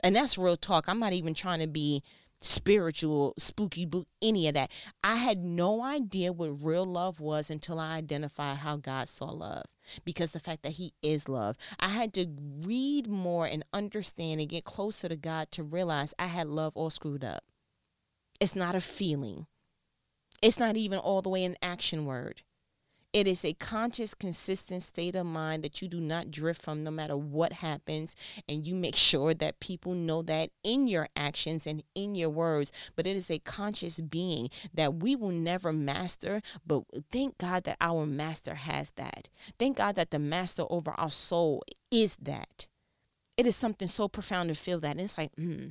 And 0.00 0.16
that's 0.16 0.38
real 0.38 0.56
talk. 0.56 0.88
I'm 0.88 0.98
not 0.98 1.12
even 1.12 1.34
trying 1.34 1.60
to 1.60 1.66
be 1.66 2.02
spiritual, 2.42 3.34
spooky 3.38 3.86
book, 3.86 4.06
any 4.20 4.48
of 4.48 4.54
that. 4.54 4.70
I 5.02 5.16
had 5.16 5.38
no 5.38 5.82
idea 5.82 6.32
what 6.32 6.62
real 6.62 6.84
love 6.84 7.20
was 7.20 7.50
until 7.50 7.78
I 7.78 7.96
identified 7.96 8.58
how 8.58 8.76
God 8.76 9.08
saw 9.08 9.30
love. 9.30 9.64
Because 10.04 10.32
the 10.32 10.40
fact 10.40 10.62
that 10.62 10.72
He 10.72 10.92
is 11.02 11.28
love. 11.28 11.56
I 11.80 11.88
had 11.88 12.12
to 12.14 12.26
read 12.64 13.08
more 13.08 13.46
and 13.46 13.64
understand 13.72 14.40
and 14.40 14.48
get 14.48 14.64
closer 14.64 15.08
to 15.08 15.16
God 15.16 15.50
to 15.52 15.62
realize 15.62 16.14
I 16.18 16.26
had 16.26 16.48
love 16.48 16.72
all 16.76 16.90
screwed 16.90 17.24
up. 17.24 17.44
It's 18.40 18.56
not 18.56 18.74
a 18.74 18.80
feeling, 18.80 19.46
it's 20.42 20.58
not 20.58 20.76
even 20.76 20.98
all 20.98 21.22
the 21.22 21.28
way 21.28 21.44
an 21.44 21.56
action 21.62 22.04
word. 22.04 22.42
It 23.12 23.26
is 23.26 23.44
a 23.44 23.52
conscious, 23.52 24.14
consistent 24.14 24.82
state 24.82 25.14
of 25.14 25.26
mind 25.26 25.62
that 25.64 25.82
you 25.82 25.88
do 25.88 26.00
not 26.00 26.30
drift 26.30 26.62
from 26.62 26.82
no 26.82 26.90
matter 26.90 27.16
what 27.16 27.54
happens. 27.54 28.16
And 28.48 28.66
you 28.66 28.74
make 28.74 28.96
sure 29.10 29.34
that 29.34 29.60
people 29.60 29.94
know 29.94 30.22
that 30.22 30.50
in 30.64 30.88
your 30.88 31.08
actions 31.14 31.66
and 31.66 31.82
in 31.94 32.14
your 32.14 32.30
words. 32.30 32.72
But 32.96 33.06
it 33.06 33.16
is 33.16 33.30
a 33.30 33.38
conscious 33.38 34.00
being 34.00 34.48
that 34.72 34.94
we 34.94 35.14
will 35.14 35.30
never 35.30 35.72
master. 35.72 36.40
But 36.66 36.84
thank 37.10 37.36
God 37.36 37.64
that 37.64 37.76
our 37.80 38.06
master 38.06 38.54
has 38.54 38.90
that. 38.92 39.28
Thank 39.58 39.76
God 39.76 39.96
that 39.96 40.10
the 40.10 40.18
master 40.18 40.64
over 40.70 40.92
our 40.92 41.10
soul 41.10 41.62
is 41.90 42.16
that. 42.16 42.66
It 43.36 43.46
is 43.46 43.56
something 43.56 43.88
so 43.88 44.08
profound 44.08 44.48
to 44.48 44.54
feel 44.54 44.80
that. 44.80 44.92
And 44.92 45.00
it's 45.00 45.18
like, 45.18 45.32
hmm. 45.36 45.68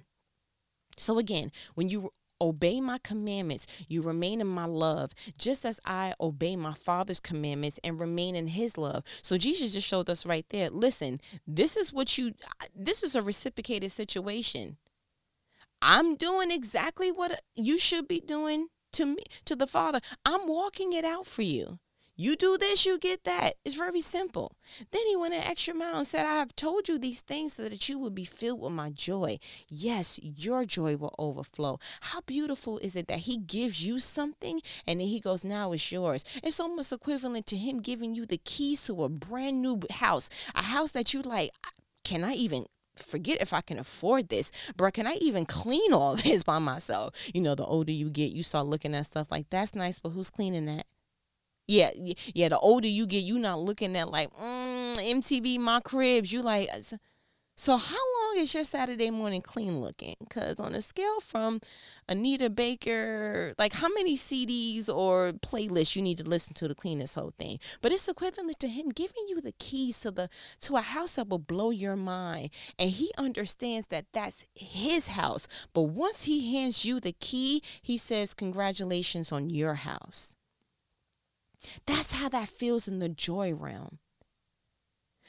So 0.97 1.17
again, 1.17 1.51
when 1.73 1.89
you 1.89 2.11
obey 2.41 2.81
my 2.81 2.97
commandments, 2.97 3.67
you 3.87 4.01
remain 4.01 4.41
in 4.41 4.47
my 4.47 4.65
love, 4.65 5.11
just 5.37 5.65
as 5.65 5.79
I 5.85 6.13
obey 6.19 6.55
my 6.55 6.73
Father's 6.73 7.19
commandments 7.19 7.79
and 7.83 7.99
remain 7.99 8.35
in 8.35 8.47
his 8.47 8.77
love. 8.77 9.03
So 9.21 9.37
Jesus 9.37 9.73
just 9.73 9.87
showed 9.87 10.09
us 10.09 10.25
right 10.25 10.45
there 10.49 10.69
listen, 10.69 11.21
this 11.47 11.77
is 11.77 11.93
what 11.93 12.17
you, 12.17 12.33
this 12.75 13.03
is 13.03 13.15
a 13.15 13.21
reciprocated 13.21 13.91
situation. 13.91 14.77
I'm 15.81 16.15
doing 16.15 16.51
exactly 16.51 17.11
what 17.11 17.41
you 17.55 17.77
should 17.77 18.07
be 18.07 18.19
doing 18.19 18.67
to 18.93 19.05
me, 19.05 19.23
to 19.45 19.55
the 19.55 19.67
Father. 19.67 19.99
I'm 20.25 20.47
walking 20.47 20.93
it 20.93 21.05
out 21.05 21.25
for 21.25 21.41
you. 21.43 21.79
You 22.15 22.35
do 22.35 22.57
this, 22.57 22.85
you 22.85 22.99
get 22.99 23.23
that. 23.23 23.55
It's 23.65 23.75
very 23.75 24.01
simple. 24.01 24.55
Then 24.91 25.01
he 25.07 25.15
went 25.15 25.33
an 25.33 25.43
extra 25.43 25.73
mile 25.73 25.95
and 25.97 26.07
said, 26.07 26.25
I 26.25 26.35
have 26.35 26.55
told 26.55 26.87
you 26.87 26.99
these 26.99 27.21
things 27.21 27.53
so 27.55 27.63
that 27.63 27.87
you 27.89 27.97
will 27.97 28.09
be 28.09 28.25
filled 28.25 28.61
with 28.61 28.73
my 28.73 28.89
joy. 28.89 29.39
Yes, 29.69 30.19
your 30.21 30.65
joy 30.65 30.97
will 30.97 31.15
overflow. 31.17 31.79
How 32.01 32.21
beautiful 32.21 32.77
is 32.79 32.95
it 32.95 33.07
that 33.07 33.19
he 33.19 33.37
gives 33.37 33.85
you 33.85 33.99
something 33.99 34.61
and 34.85 34.99
then 34.99 35.07
he 35.07 35.19
goes, 35.19 35.43
Now 35.43 35.71
it's 35.71 35.91
yours? 35.91 36.23
It's 36.43 36.59
almost 36.59 36.91
equivalent 36.91 37.47
to 37.47 37.55
him 37.55 37.81
giving 37.81 38.13
you 38.13 38.25
the 38.25 38.37
keys 38.37 38.85
to 38.85 39.03
a 39.03 39.09
brand 39.09 39.61
new 39.61 39.79
house, 39.89 40.29
a 40.53 40.63
house 40.63 40.91
that 40.91 41.13
you 41.13 41.21
like. 41.21 41.51
Can 42.03 42.23
I 42.23 42.33
even 42.33 42.65
forget 42.95 43.41
if 43.41 43.53
I 43.53 43.61
can 43.61 43.79
afford 43.79 44.29
this, 44.29 44.51
bro. 44.75 44.91
Can 44.91 45.07
I 45.07 45.13
even 45.21 45.45
clean 45.45 45.93
all 45.93 46.15
this 46.17 46.43
by 46.43 46.59
myself? 46.59 47.15
You 47.33 47.41
know, 47.41 47.55
the 47.55 47.65
older 47.65 47.91
you 47.91 48.09
get, 48.09 48.31
you 48.31 48.43
start 48.43 48.67
looking 48.67 48.93
at 48.93 49.05
stuff 49.05 49.27
like 49.31 49.49
that's 49.49 49.73
nice, 49.73 49.99
but 49.99 50.09
who's 50.09 50.29
cleaning 50.29 50.65
that? 50.67 50.85
Yeah, 51.71 51.91
yeah. 52.33 52.49
The 52.49 52.59
older 52.59 52.89
you 52.89 53.05
get, 53.07 53.19
you're 53.19 53.39
not 53.39 53.59
looking 53.59 53.95
at 53.95 54.11
like 54.11 54.29
mm, 54.33 54.93
MTV 54.97 55.57
My 55.57 55.79
Cribs. 55.79 56.29
You 56.29 56.41
like, 56.41 56.67
uh, 56.69 56.81
so 57.55 57.77
how 57.77 57.95
long 57.95 58.39
is 58.39 58.53
your 58.53 58.65
Saturday 58.65 59.09
morning 59.09 59.41
clean 59.41 59.79
looking? 59.79 60.15
Cause 60.29 60.59
on 60.59 60.75
a 60.75 60.81
scale 60.81 61.21
from 61.21 61.61
Anita 62.09 62.49
Baker, 62.49 63.53
like 63.57 63.71
how 63.71 63.87
many 63.87 64.17
CDs 64.17 64.89
or 64.89 65.31
playlists 65.31 65.95
you 65.95 66.01
need 66.01 66.17
to 66.17 66.25
listen 66.25 66.53
to 66.55 66.67
to 66.67 66.75
clean 66.75 66.99
this 66.99 67.13
whole 67.13 67.31
thing? 67.39 67.57
But 67.79 67.93
it's 67.93 68.09
equivalent 68.09 68.59
to 68.59 68.67
him 68.67 68.89
giving 68.89 69.23
you 69.29 69.39
the 69.39 69.53
keys 69.53 70.01
to 70.01 70.11
the 70.11 70.27
to 70.63 70.75
a 70.75 70.81
house 70.81 71.15
that 71.15 71.29
will 71.29 71.39
blow 71.39 71.69
your 71.69 71.95
mind, 71.95 72.49
and 72.77 72.89
he 72.89 73.13
understands 73.17 73.87
that 73.87 74.07
that's 74.11 74.43
his 74.55 75.07
house. 75.07 75.47
But 75.71 75.83
once 75.83 76.23
he 76.23 76.53
hands 76.53 76.83
you 76.83 76.99
the 76.99 77.13
key, 77.13 77.63
he 77.81 77.97
says, 77.97 78.33
"Congratulations 78.33 79.31
on 79.31 79.49
your 79.49 79.75
house." 79.75 80.35
That's 81.85 82.11
how 82.11 82.29
that 82.29 82.49
feels 82.49 82.87
in 82.87 82.99
the 82.99 83.09
joy 83.09 83.53
realm. 83.53 83.99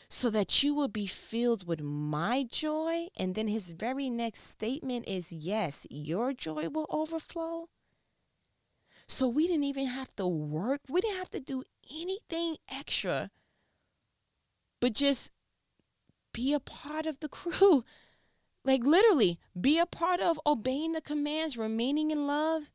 So 0.09 0.29
that 0.31 0.63
you 0.63 0.75
will 0.75 0.89
be 0.89 1.07
filled 1.07 1.67
with 1.67 1.81
my 1.81 2.45
joy. 2.45 3.07
And 3.17 3.35
then 3.35 3.49
his 3.49 3.71
very 3.71 4.11
next 4.11 4.41
statement 4.43 5.09
is 5.09 5.33
yes, 5.33 5.87
your 5.91 6.33
joy 6.33 6.69
will 6.69 6.87
overflow. 6.91 7.69
So 9.09 9.29
we 9.29 9.47
didn't 9.47 9.65
even 9.65 9.87
have 9.87 10.15
to 10.17 10.27
work, 10.27 10.81
we 10.89 11.01
didn't 11.01 11.19
have 11.19 11.31
to 11.33 11.41
do 11.41 11.65
anything 11.91 12.57
extra, 12.71 13.31
but 14.81 14.95
just 14.95 15.33
be 16.33 16.53
a 16.53 16.61
part 16.61 17.07
of 17.07 17.21
the 17.21 17.29
crew. 17.29 17.85
Like 18.65 18.85
literally, 18.85 19.41
be 19.61 19.81
a 19.81 19.87
part 19.87 20.21
of 20.21 20.39
obeying 20.47 20.93
the 20.93 21.01
commands, 21.01 21.59
remaining 21.59 22.13
in 22.13 22.29
love, 22.29 22.71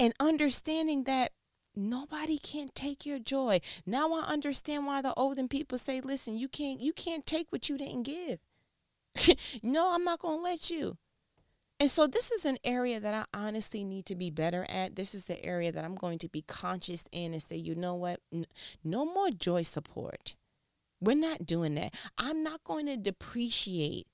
and 0.00 0.12
understanding 0.18 1.04
that 1.04 1.30
nobody 1.74 2.38
can 2.38 2.68
take 2.74 3.06
your 3.06 3.18
joy. 3.18 3.60
Now 3.86 4.12
i 4.12 4.20
understand 4.22 4.86
why 4.86 5.02
the 5.02 5.14
olden 5.14 5.48
people 5.48 5.78
say 5.78 6.00
listen 6.00 6.36
you 6.36 6.48
can't 6.48 6.80
you 6.80 6.92
can't 6.92 7.26
take 7.26 7.46
what 7.50 7.68
you 7.68 7.78
didn't 7.78 8.04
give. 8.04 8.38
No 9.62 9.92
i'm 9.92 10.04
not 10.04 10.20
going 10.20 10.38
to 10.38 10.42
let 10.42 10.70
you. 10.70 10.96
And 11.80 11.90
so 11.90 12.06
this 12.06 12.30
is 12.30 12.44
an 12.44 12.58
area 12.64 13.00
that 13.00 13.14
i 13.14 13.24
honestly 13.36 13.84
need 13.84 14.06
to 14.06 14.14
be 14.14 14.30
better 14.30 14.66
at. 14.68 14.96
This 14.96 15.14
is 15.14 15.26
the 15.26 15.42
area 15.44 15.72
that 15.72 15.84
i'm 15.84 15.96
going 15.96 16.18
to 16.20 16.28
be 16.28 16.42
conscious 16.42 17.04
in 17.12 17.32
and 17.32 17.42
say 17.42 17.56
you 17.56 17.74
know 17.74 17.94
what? 17.94 18.20
No 18.84 19.04
more 19.04 19.30
joy 19.30 19.62
support. 19.62 20.34
We're 21.00 21.16
not 21.16 21.46
doing 21.46 21.74
that. 21.74 21.94
I'm 22.16 22.44
not 22.44 22.62
going 22.62 22.86
to 22.86 22.96
depreciate 22.96 24.06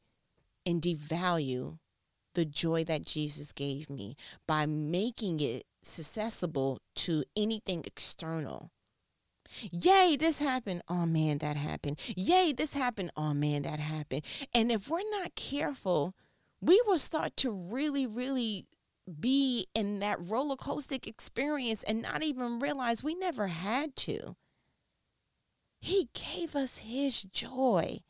and 0.65 0.81
devalue 0.81 1.79
the 2.35 2.45
joy 2.45 2.85
that 2.85 3.05
jesus 3.05 3.51
gave 3.53 3.91
me 3.91 4.17
by 4.47 4.67
making 4.67 5.41
it 5.41 5.65
accessible 5.83 6.81
to 6.97 7.25
anything 7.37 7.85
external. 7.87 8.71
Yay, 9.71 10.17
this 10.19 10.39
happened. 10.39 10.83
Oh 10.89 11.07
man, 11.07 11.39
that 11.39 11.57
happened. 11.57 11.99
Yay, 12.17 12.53
this 12.53 12.75
happened. 12.75 13.11
Oh 13.17 13.33
man, 13.35 13.63
that 13.63 13.81
happened. 13.81 14.23
And 14.53 14.71
if 14.71 14.89
we're 14.89 15.09
not 15.11 15.35
careful, 15.35 16.15
we 16.61 16.81
will 16.87 16.99
start 16.99 17.37
to 17.39 17.51
really, 17.51 18.07
really 18.07 18.67
be 19.21 19.67
in 19.75 20.01
that 20.01 20.19
roller 20.21 20.57
coaster 20.57 20.97
experience 21.07 21.83
and 21.83 22.03
not 22.03 22.23
even 22.23 22.59
realize 22.59 23.03
we 23.03 23.15
never 23.15 23.47
had 23.47 23.97
to. 23.97 24.37
He 25.81 26.09
gave 26.13 26.55
us 26.55 26.79
his 26.79 27.23
joy 27.23 28.01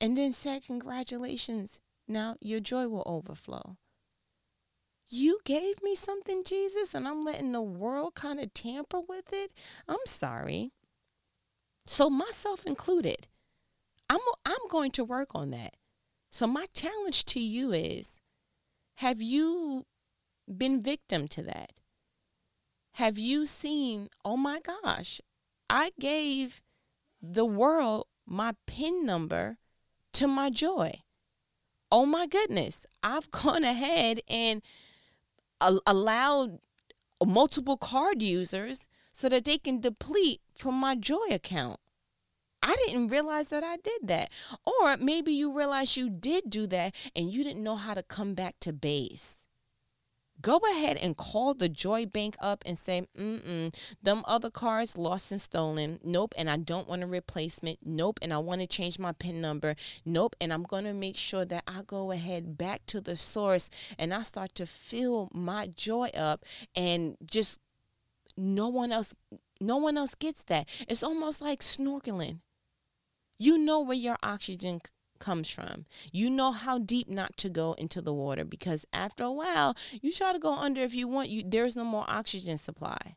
and 0.00 0.16
then 0.16 0.32
said, 0.32 0.66
Congratulations. 0.66 1.78
Now 2.08 2.36
your 2.40 2.60
joy 2.60 2.88
will 2.88 3.04
overflow. 3.06 3.76
You 5.10 5.40
gave 5.44 5.82
me 5.82 5.94
something, 5.94 6.44
Jesus, 6.44 6.94
and 6.94 7.06
I'm 7.06 7.24
letting 7.24 7.52
the 7.52 7.60
world 7.60 8.14
kind 8.14 8.38
of 8.38 8.54
tamper 8.54 9.00
with 9.00 9.32
it. 9.32 9.52
I'm 9.88 9.98
sorry. 10.06 10.70
So, 11.84 12.08
myself 12.08 12.64
included, 12.64 13.26
I'm, 14.08 14.20
I'm 14.46 14.68
going 14.68 14.92
to 14.92 15.04
work 15.04 15.34
on 15.34 15.50
that. 15.50 15.74
So, 16.30 16.46
my 16.46 16.66
challenge 16.72 17.24
to 17.26 17.40
you 17.40 17.72
is 17.72 18.20
have 18.98 19.20
you 19.20 19.84
been 20.46 20.80
victim 20.80 21.26
to 21.28 21.42
that? 21.42 21.72
Have 22.94 23.18
you 23.18 23.46
seen, 23.46 24.08
oh 24.24 24.36
my 24.36 24.60
gosh, 24.60 25.20
I 25.68 25.90
gave 25.98 26.60
the 27.20 27.44
world 27.44 28.06
my 28.26 28.54
PIN 28.66 29.04
number 29.04 29.58
to 30.12 30.26
my 30.26 30.50
joy. 30.50 31.02
Oh 31.90 32.06
my 32.06 32.26
goodness, 32.26 32.86
I've 33.02 33.30
gone 33.32 33.64
ahead 33.64 34.20
and 34.28 34.62
allowed 35.60 36.58
multiple 37.24 37.76
card 37.76 38.22
users 38.22 38.88
so 39.12 39.28
that 39.28 39.44
they 39.44 39.58
can 39.58 39.80
deplete 39.80 40.40
from 40.54 40.74
my 40.74 40.94
joy 40.94 41.26
account. 41.30 41.78
I 42.62 42.76
didn't 42.86 43.08
realize 43.08 43.48
that 43.48 43.64
I 43.64 43.76
did 43.76 44.08
that. 44.08 44.30
Or 44.64 44.96
maybe 44.96 45.32
you 45.32 45.56
realize 45.56 45.96
you 45.96 46.10
did 46.10 46.50
do 46.50 46.66
that 46.68 46.94
and 47.16 47.32
you 47.32 47.42
didn't 47.42 47.62
know 47.62 47.76
how 47.76 47.94
to 47.94 48.02
come 48.02 48.34
back 48.34 48.56
to 48.60 48.72
base 48.72 49.39
go 50.40 50.58
ahead 50.70 50.96
and 50.96 51.16
call 51.16 51.54
the 51.54 51.68
Joy 51.68 52.06
Bank 52.06 52.36
up 52.40 52.62
and 52.66 52.78
say, 52.78 53.06
mm-mm, 53.16 53.74
them 54.02 54.22
other 54.26 54.50
cards 54.50 54.96
lost 54.96 55.32
and 55.32 55.40
stolen. 55.40 55.98
Nope, 56.02 56.34
and 56.36 56.50
I 56.50 56.56
don't 56.56 56.88
want 56.88 57.02
a 57.02 57.06
replacement. 57.06 57.78
Nope, 57.84 58.18
and 58.22 58.32
I 58.32 58.38
want 58.38 58.60
to 58.60 58.66
change 58.66 58.98
my 58.98 59.12
PIN 59.12 59.40
number. 59.40 59.74
Nope, 60.04 60.36
and 60.40 60.52
I'm 60.52 60.62
going 60.62 60.84
to 60.84 60.92
make 60.92 61.16
sure 61.16 61.44
that 61.44 61.64
I 61.66 61.82
go 61.86 62.10
ahead 62.10 62.56
back 62.56 62.86
to 62.86 63.00
the 63.00 63.16
source 63.16 63.70
and 63.98 64.14
I 64.14 64.22
start 64.22 64.54
to 64.56 64.66
fill 64.66 65.30
my 65.32 65.68
joy 65.68 66.10
up 66.14 66.44
and 66.74 67.16
just 67.24 67.58
no 68.36 68.68
one 68.68 68.92
else 68.92 69.14
no 69.60 69.76
one 69.76 69.98
else 69.98 70.14
gets 70.14 70.42
that. 70.44 70.68
It's 70.88 71.02
almost 71.02 71.42
like 71.42 71.60
snorkeling. 71.60 72.38
You 73.38 73.58
know 73.58 73.80
where 73.80 73.96
your 73.96 74.16
oxygen 74.22 74.80
comes 75.20 75.48
from. 75.48 75.86
You 76.10 76.30
know 76.30 76.50
how 76.50 76.78
deep 76.78 77.08
not 77.08 77.36
to 77.38 77.48
go 77.48 77.74
into 77.74 78.00
the 78.00 78.12
water 78.12 78.44
because 78.44 78.84
after 78.92 79.22
a 79.22 79.30
while, 79.30 79.76
you 80.02 80.12
try 80.12 80.32
to 80.32 80.38
go 80.38 80.54
under 80.54 80.80
if 80.80 80.94
you 80.94 81.06
want 81.06 81.28
you 81.28 81.44
there's 81.46 81.76
no 81.76 81.84
more 81.84 82.04
oxygen 82.08 82.56
supply. 82.56 83.16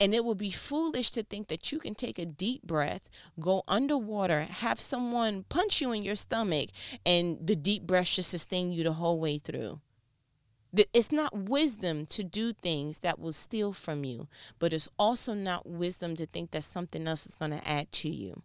And 0.00 0.14
it 0.14 0.24
would 0.24 0.38
be 0.38 0.50
foolish 0.50 1.10
to 1.12 1.22
think 1.22 1.48
that 1.48 1.70
you 1.70 1.78
can 1.78 1.94
take 1.94 2.18
a 2.18 2.24
deep 2.26 2.62
breath, 2.62 3.10
go 3.38 3.62
underwater, 3.68 4.42
have 4.42 4.80
someone 4.80 5.44
punch 5.48 5.80
you 5.80 5.92
in 5.92 6.02
your 6.02 6.16
stomach, 6.16 6.70
and 7.04 7.46
the 7.46 7.56
deep 7.56 7.82
breath 7.82 8.06
should 8.06 8.24
sustain 8.24 8.72
you 8.72 8.84
the 8.84 8.94
whole 8.94 9.20
way 9.20 9.38
through. 9.38 9.80
It's 10.92 11.12
not 11.12 11.36
wisdom 11.48 12.04
to 12.06 12.24
do 12.24 12.52
things 12.52 12.98
that 12.98 13.18
will 13.18 13.32
steal 13.32 13.72
from 13.72 14.04
you, 14.04 14.28
but 14.58 14.72
it's 14.72 14.88
also 14.98 15.32
not 15.32 15.66
wisdom 15.66 16.16
to 16.16 16.26
think 16.26 16.50
that 16.50 16.64
something 16.64 17.06
else 17.06 17.26
is 17.26 17.34
going 17.34 17.52
to 17.52 17.66
add 17.66 17.90
to 17.92 18.10
you. 18.10 18.42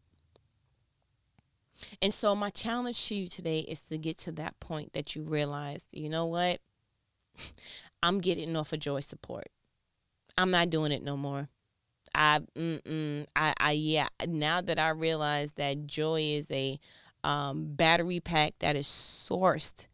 And 2.01 2.13
so, 2.13 2.35
my 2.35 2.49
challenge 2.49 3.07
to 3.07 3.15
you 3.15 3.27
today 3.27 3.59
is 3.59 3.81
to 3.83 3.97
get 3.97 4.17
to 4.19 4.31
that 4.33 4.59
point 4.59 4.93
that 4.93 5.15
you 5.15 5.23
realize, 5.23 5.85
you 5.91 6.09
know 6.09 6.25
what? 6.25 6.59
I'm 8.03 8.19
getting 8.19 8.55
off 8.55 8.73
of 8.73 8.79
joy 8.79 9.01
support. 9.01 9.47
I'm 10.37 10.51
not 10.51 10.69
doing 10.69 10.91
it 10.91 11.03
no 11.03 11.17
more. 11.17 11.49
I, 12.13 12.39
mm-mm, 12.57 13.25
I, 13.35 13.53
I, 13.57 13.71
yeah. 13.73 14.07
Now 14.27 14.61
that 14.61 14.79
I 14.79 14.89
realize 14.89 15.53
that 15.53 15.87
joy 15.87 16.21
is 16.21 16.49
a 16.51 16.79
um, 17.23 17.65
battery 17.75 18.19
pack 18.19 18.55
that 18.59 18.75
is 18.75 18.87
sourced 18.87 19.87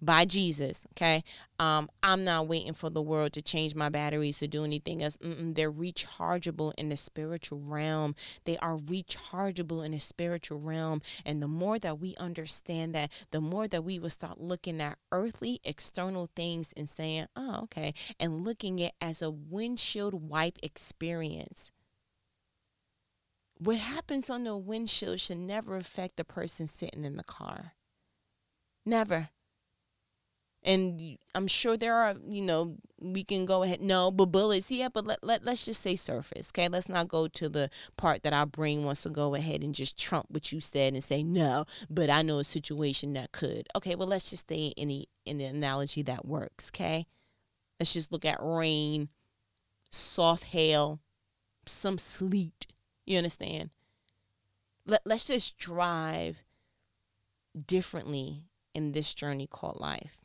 by 0.00 0.24
Jesus. 0.24 0.86
Okay. 0.92 1.24
Um, 1.58 1.90
I'm 2.02 2.24
not 2.24 2.46
waiting 2.46 2.74
for 2.74 2.88
the 2.88 3.02
world 3.02 3.32
to 3.32 3.42
change 3.42 3.74
my 3.74 3.88
batteries 3.88 4.38
to 4.38 4.46
do 4.46 4.64
anything 4.64 5.02
else. 5.02 5.16
Mm-mm, 5.16 5.54
they're 5.54 5.72
rechargeable 5.72 6.72
in 6.78 6.88
the 6.88 6.96
spiritual 6.96 7.60
realm. 7.60 8.14
They 8.44 8.56
are 8.58 8.76
rechargeable 8.76 9.84
in 9.84 9.92
the 9.92 9.98
spiritual 9.98 10.60
realm. 10.60 11.02
And 11.26 11.42
the 11.42 11.48
more 11.48 11.78
that 11.80 11.98
we 11.98 12.14
understand 12.16 12.94
that, 12.94 13.10
the 13.30 13.40
more 13.40 13.66
that 13.68 13.84
we 13.84 13.98
will 13.98 14.10
start 14.10 14.40
looking 14.40 14.80
at 14.80 14.98
earthly 15.10 15.60
external 15.64 16.30
things 16.36 16.72
and 16.76 16.88
saying, 16.88 17.26
oh, 17.34 17.62
okay, 17.64 17.94
and 18.20 18.44
looking 18.44 18.82
at 18.82 18.94
as 19.00 19.20
a 19.20 19.30
windshield 19.30 20.14
wipe 20.28 20.58
experience. 20.62 21.70
What 23.60 23.78
happens 23.78 24.30
on 24.30 24.44
the 24.44 24.56
windshield 24.56 25.18
should 25.18 25.38
never 25.38 25.76
affect 25.76 26.16
the 26.16 26.24
person 26.24 26.68
sitting 26.68 27.04
in 27.04 27.16
the 27.16 27.24
car. 27.24 27.72
Never 28.86 29.30
and 30.64 31.18
I'm 31.34 31.46
sure 31.46 31.76
there 31.76 31.94
are, 31.94 32.14
you 32.28 32.42
know, 32.42 32.76
we 33.00 33.22
can 33.22 33.46
go 33.46 33.62
ahead. 33.62 33.80
No, 33.80 34.10
but 34.10 34.26
bullets, 34.26 34.70
yeah, 34.70 34.88
but 34.88 35.06
let, 35.06 35.22
let, 35.22 35.44
let's 35.44 35.64
just 35.64 35.80
say 35.80 35.94
surface, 35.94 36.50
okay? 36.50 36.68
Let's 36.68 36.88
not 36.88 37.08
go 37.08 37.28
to 37.28 37.48
the 37.48 37.70
part 37.96 38.22
that 38.24 38.32
our 38.32 38.46
brain 38.46 38.84
wants 38.84 39.02
to 39.02 39.10
go 39.10 39.34
ahead 39.34 39.62
and 39.62 39.74
just 39.74 39.98
trump 39.98 40.26
what 40.30 40.50
you 40.52 40.60
said 40.60 40.92
and 40.94 41.02
say, 41.02 41.22
no, 41.22 41.64
but 41.88 42.10
I 42.10 42.22
know 42.22 42.38
a 42.40 42.44
situation 42.44 43.12
that 43.12 43.32
could. 43.32 43.68
Okay, 43.76 43.94
well, 43.94 44.08
let's 44.08 44.30
just 44.30 44.46
stay 44.46 44.74
in 44.76 44.88
the, 44.88 45.08
in 45.24 45.38
the 45.38 45.44
analogy 45.44 46.02
that 46.02 46.26
works, 46.26 46.70
okay? 46.74 47.06
Let's 47.78 47.92
just 47.92 48.10
look 48.10 48.24
at 48.24 48.42
rain, 48.42 49.08
soft 49.90 50.44
hail, 50.44 51.00
some 51.66 51.98
sleet. 51.98 52.66
You 53.06 53.18
understand? 53.18 53.70
Let, 54.84 55.02
let's 55.04 55.26
just 55.26 55.56
drive 55.56 56.42
differently 57.66 58.42
in 58.74 58.92
this 58.92 59.14
journey 59.14 59.46
called 59.46 59.78
life. 59.80 60.18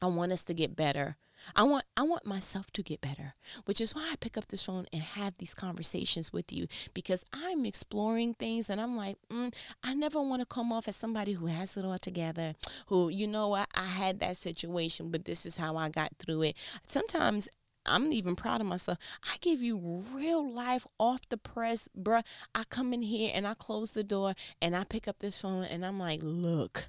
I 0.00 0.06
want 0.06 0.32
us 0.32 0.44
to 0.44 0.54
get 0.54 0.76
better. 0.76 1.16
I 1.54 1.62
want 1.62 1.84
I 1.96 2.02
want 2.02 2.26
myself 2.26 2.72
to 2.72 2.82
get 2.82 3.00
better, 3.00 3.34
which 3.66 3.80
is 3.80 3.94
why 3.94 4.08
I 4.10 4.16
pick 4.16 4.36
up 4.36 4.48
this 4.48 4.62
phone 4.62 4.86
and 4.92 5.02
have 5.02 5.34
these 5.38 5.54
conversations 5.54 6.32
with 6.32 6.52
you 6.52 6.66
because 6.94 7.24
I'm 7.32 7.64
exploring 7.64 8.34
things 8.34 8.68
and 8.68 8.80
I'm 8.80 8.96
like, 8.96 9.16
mm, 9.30 9.54
I 9.82 9.94
never 9.94 10.20
want 10.20 10.40
to 10.40 10.46
come 10.46 10.72
off 10.72 10.88
as 10.88 10.96
somebody 10.96 11.34
who 11.34 11.46
has 11.46 11.76
it 11.76 11.84
all 11.84 11.98
together, 11.98 12.54
who 12.86 13.08
you 13.08 13.26
know 13.26 13.54
I, 13.54 13.66
I 13.74 13.86
had 13.86 14.20
that 14.20 14.36
situation, 14.36 15.10
but 15.10 15.24
this 15.24 15.46
is 15.46 15.56
how 15.56 15.76
I 15.76 15.88
got 15.88 16.12
through 16.18 16.42
it. 16.42 16.56
Sometimes 16.88 17.48
I'm 17.84 18.12
even 18.12 18.34
proud 18.34 18.60
of 18.60 18.66
myself. 18.66 18.98
I 19.22 19.36
give 19.40 19.62
you 19.62 20.04
real 20.12 20.52
life 20.52 20.86
off 20.98 21.28
the 21.28 21.36
press, 21.36 21.88
bruh. 21.96 22.24
I 22.54 22.64
come 22.68 22.92
in 22.92 23.02
here 23.02 23.30
and 23.32 23.46
I 23.46 23.54
close 23.54 23.92
the 23.92 24.02
door 24.02 24.34
and 24.60 24.74
I 24.74 24.84
pick 24.84 25.06
up 25.06 25.20
this 25.20 25.38
phone 25.38 25.64
and 25.64 25.86
I'm 25.86 25.98
like, 25.98 26.20
look, 26.22 26.88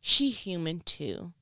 she 0.00 0.30
human 0.30 0.80
too. 0.80 1.32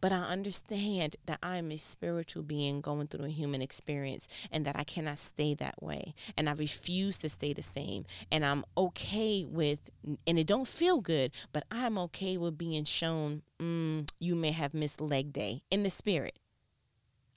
But 0.00 0.12
I 0.12 0.22
understand 0.22 1.16
that 1.26 1.38
I'm 1.42 1.70
a 1.70 1.78
spiritual 1.78 2.42
being 2.42 2.80
going 2.80 3.06
through 3.08 3.26
a 3.26 3.30
human 3.30 3.62
experience 3.62 4.28
and 4.50 4.64
that 4.64 4.76
I 4.76 4.84
cannot 4.84 5.18
stay 5.18 5.54
that 5.54 5.82
way. 5.82 6.14
And 6.36 6.48
I 6.48 6.52
refuse 6.52 7.18
to 7.18 7.28
stay 7.28 7.52
the 7.52 7.62
same. 7.62 8.04
And 8.30 8.44
I'm 8.44 8.64
okay 8.76 9.44
with, 9.44 9.90
and 10.26 10.38
it 10.38 10.46
don't 10.46 10.68
feel 10.68 11.00
good, 11.00 11.32
but 11.52 11.64
I'm 11.70 11.98
okay 11.98 12.36
with 12.36 12.58
being 12.58 12.84
shown, 12.84 13.42
mm, 13.58 14.08
you 14.18 14.34
may 14.34 14.52
have 14.52 14.74
missed 14.74 15.00
leg 15.00 15.32
day 15.32 15.62
in 15.70 15.82
the 15.82 15.90
spirit. 15.90 16.38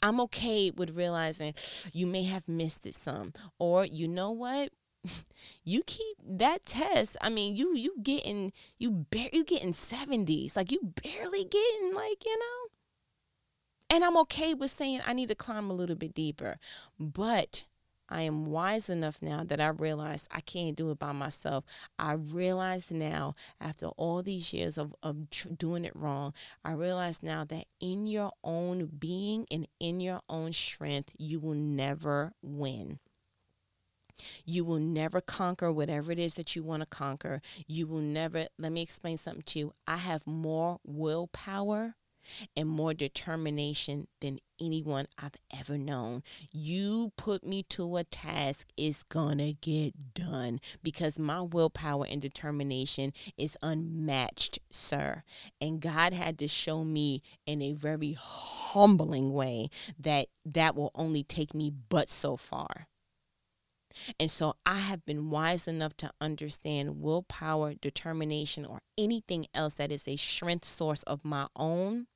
I'm 0.04 0.20
okay 0.22 0.72
with 0.72 0.96
realizing 0.98 1.54
you 1.94 2.08
may 2.08 2.24
have 2.24 2.48
missed 2.48 2.86
it 2.86 2.96
some. 2.96 3.34
Or 3.60 3.86
you 3.86 4.08
know 4.08 4.32
what? 4.32 4.72
you 5.64 5.84
keep 5.86 6.18
that 6.26 6.66
test. 6.66 7.18
I 7.22 7.30
mean, 7.30 7.56
you 7.56 7.76
you 7.76 7.96
getting 8.02 8.54
you 8.78 8.92
bar- 8.92 9.30
you 9.34 9.44
getting 9.44 9.74
70s. 9.74 10.56
Like 10.56 10.72
you 10.72 10.80
barely 11.04 11.46
getting 11.46 11.94
like, 11.94 12.26
you 12.26 12.38
know. 12.38 12.70
And 13.90 14.04
I'm 14.04 14.18
okay 14.18 14.54
with 14.56 14.72
saying 14.72 15.02
I 15.06 15.14
need 15.14 15.30
to 15.30 15.36
climb 15.36 15.70
a 15.70 15.74
little 15.74 15.96
bit 15.96 16.14
deeper. 16.16 16.58
But 17.00 17.66
I 18.10 18.22
am 18.24 18.46
wise 18.46 18.90
enough 18.90 19.22
now 19.22 19.44
that 19.44 19.62
I 19.62 19.68
realize 19.68 20.28
I 20.32 20.42
can't 20.42 20.76
do 20.76 20.92
it 20.92 21.00
by 21.00 21.12
myself. 21.12 21.64
I 22.00 22.14
realize 22.14 22.92
now, 22.92 23.36
after 23.60 23.88
all 23.98 24.24
these 24.24 24.52
years 24.54 24.78
of, 24.78 24.96
of 25.04 25.30
tr- 25.30 25.50
doing 25.50 25.86
it 25.86 25.96
wrong, 25.96 26.34
I 26.64 26.72
realize 26.74 27.22
now 27.24 27.46
that 27.46 27.66
in 27.80 28.08
your 28.08 28.32
own 28.44 28.88
being 28.88 29.46
and 29.52 29.68
in 29.80 30.00
your 30.00 30.22
own 30.30 30.54
strength, 30.54 31.12
you 31.18 31.40
will 31.40 31.54
never 31.56 32.34
win. 32.42 33.00
You 34.46 34.66
will 34.66 34.80
never 34.80 35.22
conquer 35.22 35.72
whatever 35.72 36.12
it 36.12 36.20
is 36.20 36.36
that 36.36 36.56
you 36.56 36.64
want 36.64 36.82
to 36.82 36.86
conquer. 36.86 37.42
You 37.68 37.88
will 37.88 38.00
never, 38.00 38.48
let 38.58 38.72
me 38.72 38.82
explain 38.82 39.18
something 39.18 39.44
to 39.44 39.60
you. 39.60 39.74
I 39.88 39.98
have 39.98 40.26
more 40.28 40.80
willpower 40.84 41.96
and 42.56 42.70
more 42.70 42.94
determination 42.94 44.08
than 44.20 44.40
anyone 44.60 45.08
I've 45.18 45.36
ever 45.58 45.78
known. 45.78 46.24
You 46.52 47.12
put 47.18 47.44
me 47.46 47.64
to 47.70 47.98
a 47.98 48.04
task, 48.04 48.68
it's 48.78 49.04
gonna 49.04 49.54
get 49.54 50.14
done 50.14 50.60
because 50.84 51.18
my 51.18 51.42
willpower 51.42 52.06
and 52.08 52.22
determination 52.22 53.14
is 53.38 53.58
unmatched, 53.62 54.60
sir. 54.70 55.24
And 55.60 55.82
God 55.82 56.14
had 56.14 56.38
to 56.40 56.48
show 56.48 56.84
me 56.84 57.22
in 57.46 57.62
a 57.62 57.74
very 57.74 58.14
humbling 58.14 59.34
way 59.34 59.70
that 60.00 60.28
that 60.46 60.76
will 60.76 60.92
only 60.96 61.24
take 61.24 61.54
me 61.54 61.72
but 61.90 62.12
so 62.12 62.38
far. 62.38 62.88
And 64.20 64.30
so 64.32 64.56
I 64.66 64.80
have 64.80 65.06
been 65.06 65.30
wise 65.30 65.68
enough 65.68 65.96
to 65.98 66.12
understand 66.20 67.02
willpower, 67.02 67.74
determination, 67.74 68.66
or 68.66 68.80
anything 68.98 69.48
else 69.54 69.76
that 69.76 69.92
is 69.92 70.08
a 70.08 70.16
strength 70.16 70.66
source 70.66 71.04
of 71.04 71.24
my 71.24 71.48
own. 71.56 72.08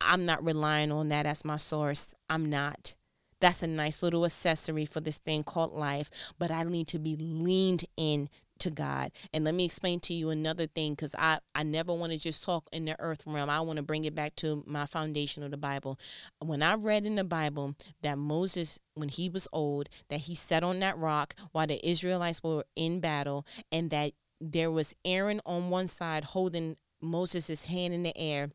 I'm 0.00 0.26
not 0.26 0.44
relying 0.44 0.90
on 0.90 1.08
that 1.10 1.26
as 1.26 1.44
my 1.44 1.56
source. 1.56 2.14
I'm 2.28 2.50
not. 2.50 2.94
That's 3.40 3.62
a 3.62 3.66
nice 3.66 4.02
little 4.02 4.24
accessory 4.24 4.86
for 4.86 5.00
this 5.00 5.18
thing 5.18 5.42
called 5.42 5.72
life, 5.72 6.10
but 6.38 6.50
I 6.50 6.62
need 6.62 6.86
to 6.88 6.98
be 6.98 7.16
leaned 7.16 7.84
in 7.96 8.28
to 8.62 8.70
God. 8.70 9.12
And 9.32 9.44
let 9.44 9.54
me 9.54 9.64
explain 9.64 10.00
to 10.00 10.14
you 10.14 10.30
another 10.30 10.66
thing 10.66 10.92
because 10.92 11.14
I, 11.16 11.38
I 11.54 11.62
never 11.62 11.92
want 11.92 12.12
to 12.12 12.18
just 12.18 12.42
talk 12.42 12.68
in 12.72 12.84
the 12.84 12.96
earth 12.98 13.24
realm. 13.26 13.50
I 13.50 13.60
want 13.60 13.76
to 13.76 13.82
bring 13.82 14.04
it 14.04 14.14
back 14.14 14.36
to 14.36 14.64
my 14.66 14.86
foundation 14.86 15.42
of 15.42 15.50
the 15.50 15.56
Bible. 15.56 15.98
When 16.40 16.62
I 16.62 16.74
read 16.74 17.04
in 17.04 17.16
the 17.16 17.24
Bible 17.24 17.74
that 18.02 18.18
Moses, 18.18 18.78
when 18.94 19.08
he 19.08 19.28
was 19.28 19.48
old, 19.52 19.88
that 20.08 20.20
he 20.20 20.34
sat 20.34 20.62
on 20.62 20.80
that 20.80 20.98
rock 20.98 21.34
while 21.52 21.66
the 21.66 21.86
Israelites 21.88 22.42
were 22.42 22.64
in 22.76 23.00
battle, 23.00 23.46
and 23.70 23.90
that 23.90 24.12
there 24.40 24.70
was 24.70 24.94
Aaron 25.04 25.40
on 25.46 25.70
one 25.70 25.88
side 25.88 26.24
holding 26.24 26.76
Moses' 27.00 27.66
hand 27.66 27.92
in 27.92 28.02
the 28.02 28.16
air 28.16 28.50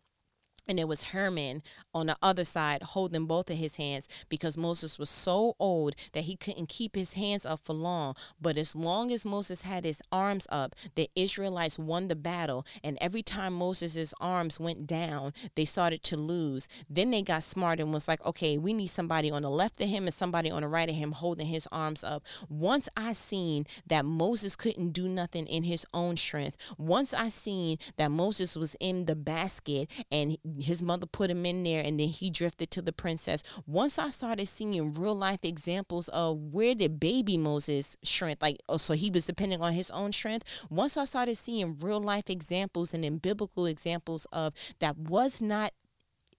and 0.68 0.80
it 0.80 0.88
was 0.88 1.04
Herman 1.04 1.64
on 1.94 2.08
the 2.08 2.18
other 2.22 2.46
side 2.46 2.82
holding 2.82 3.26
both 3.26 3.50
of 3.50 3.58
his 3.58 3.78
hands 3.78 4.08
because 4.30 4.58
Moses 4.58 5.00
was 5.00 5.10
so 5.10 5.56
old 5.60 5.96
that 6.14 6.24
he 6.24 6.36
couldn't 6.36 6.70
keep 6.70 6.96
his 6.96 7.14
hands 7.14 7.46
up 7.46 7.62
for 7.64 7.74
long. 7.74 8.16
But 8.42 8.58
as 8.58 8.76
long 8.76 9.12
as 9.12 9.26
Moses 9.26 9.62
had 9.62 9.86
his 9.86 10.02
arms 10.12 10.48
up, 10.50 10.76
the 10.96 11.10
Israelites 11.16 11.80
won 11.80 12.08
the 12.08 12.16
battle. 12.16 12.66
And 12.84 12.98
every 13.00 13.24
time 13.24 13.54
Moses' 13.54 14.14
arms 14.20 14.60
went 14.60 14.88
down, 14.88 15.34
they 15.56 15.66
started 15.66 16.04
to 16.04 16.18
lose. 16.18 16.68
Then 16.90 17.12
they 17.12 17.22
got 17.22 17.44
smart 17.44 17.80
and 17.80 17.94
was 17.94 18.08
like, 18.08 18.26
okay, 18.26 18.58
we 18.58 18.74
need 18.74 18.88
somebody 18.88 19.32
on 19.32 19.42
the 19.42 19.50
left 19.50 19.82
of 19.82 19.90
him 19.90 20.06
and 20.06 20.14
somebody 20.14 20.52
on 20.52 20.62
the 20.62 20.68
right 20.68 20.90
of 20.90 20.96
him 20.96 21.14
holding 21.14 21.48
his 21.48 21.68
arms 21.72 22.04
up. 22.04 22.24
Once 22.50 22.90
I 22.96 23.14
seen 23.14 23.66
that 23.88 24.06
Moses 24.06 24.56
couldn't 24.56 24.92
do 24.92 25.08
nothing 25.08 25.48
in 25.48 25.64
his 25.64 25.86
own 25.94 26.18
strength, 26.18 26.58
once 26.78 27.14
I 27.14 27.30
seen 27.30 27.78
that 27.98 28.12
Moses 28.12 28.56
was 28.56 28.76
in 28.80 29.06
the 29.06 29.16
basket 29.16 29.90
and 30.12 30.38
his 30.62 30.82
mother 30.82 31.06
put 31.06 31.30
him 31.30 31.46
in 31.46 31.64
there 31.64 31.82
and 31.84 32.00
then 32.00 32.10
he 32.10 32.30
drifted 32.30 32.72
to 32.72 32.82
the 32.82 32.92
princess. 32.92 33.44
Once 33.66 33.98
I 33.98 34.10
started 34.10 34.48
seeing 34.48 34.94
real 34.94 35.16
life 35.16 35.44
examples 35.44 36.08
of 36.10 36.38
where 36.38 36.76
did 36.76 37.00
baby 37.00 37.38
Moses 37.38 37.98
strength, 38.04 38.42
like, 38.42 38.60
oh, 38.70 38.78
so 38.78 38.94
he 38.94 39.10
was 39.10 39.26
depending 39.26 39.62
on 39.62 39.74
his 39.74 39.90
own 39.92 40.12
strength. 40.12 40.46
Once 40.70 40.98
I 40.98 41.06
started 41.06 41.38
seeing 41.38 41.78
real 41.80 42.02
life 42.02 42.30
examples 42.30 42.94
and 42.94 43.04
then 43.04 43.18
biblical 43.18 43.66
examples 43.66 44.26
of 44.32 44.54
that 44.80 44.98
was 44.98 45.42
not 45.42 45.74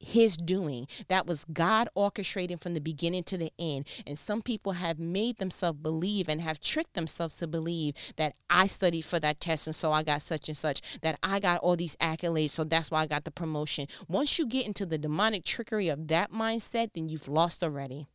his 0.01 0.37
doing. 0.37 0.87
That 1.09 1.27
was 1.27 1.45
God 1.53 1.89
orchestrating 1.97 2.61
from 2.61 2.75
the 2.75 2.81
beginning 2.81 3.25
to 3.25 3.39
the 3.39 3.53
end. 3.59 3.87
And 4.07 4.19
some 4.19 4.43
people 4.43 4.73
have 4.73 4.99
made 4.99 5.39
themselves 5.39 5.79
believe 5.81 6.29
and 6.29 6.41
have 6.41 6.61
tricked 6.61 6.95
themselves 6.95 7.37
to 7.39 7.47
believe 7.47 7.95
that 8.17 8.35
I 8.49 8.67
studied 8.67 9.05
for 9.05 9.21
that 9.21 9.41
test 9.41 9.67
and 9.67 9.77
so 9.77 9.93
I 9.93 10.03
got 10.03 10.23
such 10.23 10.49
and 10.49 10.57
such, 10.57 11.01
that 11.01 11.19
I 11.23 11.41
got 11.41 11.61
all 11.61 11.77
these 11.77 11.97
accolades, 11.97 12.51
so 12.51 12.65
that's 12.65 12.91
why 12.91 13.03
I 13.03 13.07
got 13.07 13.25
the 13.25 13.31
promotion. 13.31 13.87
Once 14.09 14.39
you 14.39 14.47
get 14.47 14.67
into 14.67 14.87
the 14.87 14.99
demonic 14.99 15.45
trickery 15.45 15.89
of 15.89 16.09
that 16.09 16.33
mindset, 16.33 16.93
then 16.95 17.09
you've 17.09 17.29
lost 17.29 17.63
already 17.63 18.07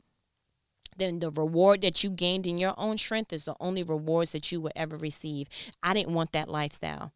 then 0.97 1.19
the 1.19 1.31
reward 1.31 1.81
that 1.81 2.03
you 2.03 2.09
gained 2.11 2.45
in 2.45 2.59
your 2.59 2.75
own 2.77 2.97
strength 2.99 3.33
is 3.33 3.45
the 3.45 3.55
only 3.59 3.81
rewards 3.81 4.31
that 4.31 4.51
you 4.51 4.61
will 4.61 4.71
ever 4.75 4.95
receive. 4.95 5.47
I 5.81 5.93
didn't 5.93 6.13
want 6.13 6.33
that 6.33 6.49
lifestyle. 6.49 7.11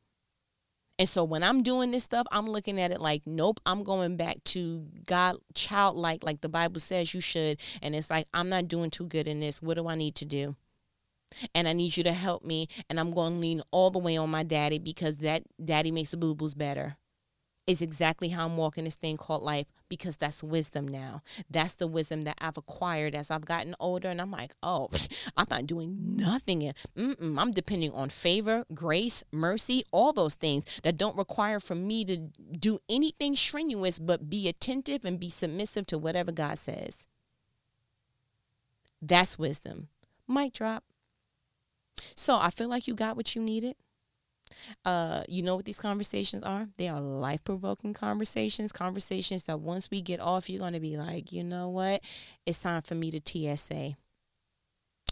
And 0.99 1.07
so 1.07 1.23
when 1.23 1.43
I'm 1.43 1.61
doing 1.61 1.91
this 1.91 2.03
stuff, 2.03 2.25
I'm 2.31 2.49
looking 2.49 2.81
at 2.81 2.91
it 2.91 2.99
like, 2.99 3.21
nope, 3.25 3.59
I'm 3.65 3.83
going 3.83 4.17
back 4.17 4.43
to 4.45 4.87
God, 5.05 5.37
childlike, 5.53 6.23
like 6.23 6.41
the 6.41 6.49
Bible 6.49 6.79
says 6.79 7.13
you 7.13 7.21
should. 7.21 7.59
And 7.81 7.95
it's 7.95 8.09
like, 8.09 8.27
I'm 8.33 8.49
not 8.49 8.67
doing 8.67 8.89
too 8.89 9.05
good 9.05 9.27
in 9.27 9.39
this. 9.39 9.61
What 9.61 9.75
do 9.75 9.87
I 9.87 9.95
need 9.95 10.15
to 10.15 10.25
do? 10.25 10.55
And 11.53 11.67
I 11.67 11.73
need 11.73 11.97
you 11.97 12.03
to 12.03 12.13
help 12.13 12.43
me. 12.43 12.67
And 12.89 12.99
I'm 12.99 13.11
going 13.11 13.33
to 13.33 13.39
lean 13.39 13.61
all 13.69 13.91
the 13.91 13.99
way 13.99 14.17
on 14.17 14.29
my 14.31 14.43
daddy 14.43 14.79
because 14.79 15.19
that 15.19 15.43
daddy 15.63 15.91
makes 15.91 16.11
the 16.11 16.17
boo 16.17 16.33
boos 16.33 16.55
better 16.55 16.97
is 17.67 17.81
exactly 17.81 18.29
how 18.29 18.45
I'm 18.45 18.55
walking 18.55 18.85
this 18.85 18.95
thing 18.95 19.17
called 19.17 19.43
life 19.43 19.67
because 19.89 20.15
that's 20.15 20.41
wisdom 20.41 20.87
now. 20.87 21.21
That's 21.49 21.75
the 21.75 21.85
wisdom 21.85 22.21
that 22.21 22.37
I've 22.39 22.57
acquired 22.57 23.13
as 23.13 23.29
I've 23.29 23.45
gotten 23.45 23.75
older. 23.79 24.09
And 24.09 24.21
I'm 24.21 24.31
like, 24.31 24.53
oh, 24.63 24.89
I'm 25.37 25.47
not 25.49 25.67
doing 25.67 26.15
nothing. 26.15 26.73
Mm-mm. 26.97 27.39
I'm 27.39 27.51
depending 27.51 27.91
on 27.91 28.09
favor, 28.09 28.65
grace, 28.73 29.23
mercy, 29.31 29.83
all 29.91 30.13
those 30.13 30.35
things 30.35 30.65
that 30.83 30.97
don't 30.97 31.17
require 31.17 31.59
for 31.59 31.75
me 31.75 32.05
to 32.05 32.17
do 32.17 32.79
anything 32.89 33.35
strenuous, 33.35 33.99
but 33.99 34.29
be 34.29 34.47
attentive 34.47 35.03
and 35.03 35.19
be 35.19 35.29
submissive 35.29 35.85
to 35.87 35.97
whatever 35.97 36.31
God 36.31 36.57
says. 36.57 37.05
That's 39.01 39.37
wisdom. 39.37 39.89
Mic 40.27 40.53
drop. 40.53 40.83
So 42.15 42.37
I 42.37 42.49
feel 42.49 42.69
like 42.69 42.87
you 42.87 42.95
got 42.95 43.17
what 43.17 43.35
you 43.35 43.41
needed. 43.41 43.75
Uh, 44.85 45.23
you 45.27 45.41
know 45.41 45.55
what 45.55 45.65
these 45.65 45.79
conversations 45.79 46.43
are? 46.43 46.67
They 46.77 46.87
are 46.87 47.01
life 47.01 47.43
provoking 47.43 47.93
conversations, 47.93 48.71
conversations 48.71 49.43
that 49.43 49.59
once 49.59 49.89
we 49.91 50.01
get 50.01 50.19
off, 50.19 50.49
you're 50.49 50.59
going 50.59 50.73
to 50.73 50.79
be 50.79 50.97
like, 50.97 51.31
you 51.31 51.43
know 51.43 51.69
what? 51.69 52.01
It's 52.45 52.61
time 52.61 52.81
for 52.81 52.95
me 52.95 53.11
to 53.11 53.21
TSA. 53.23 53.95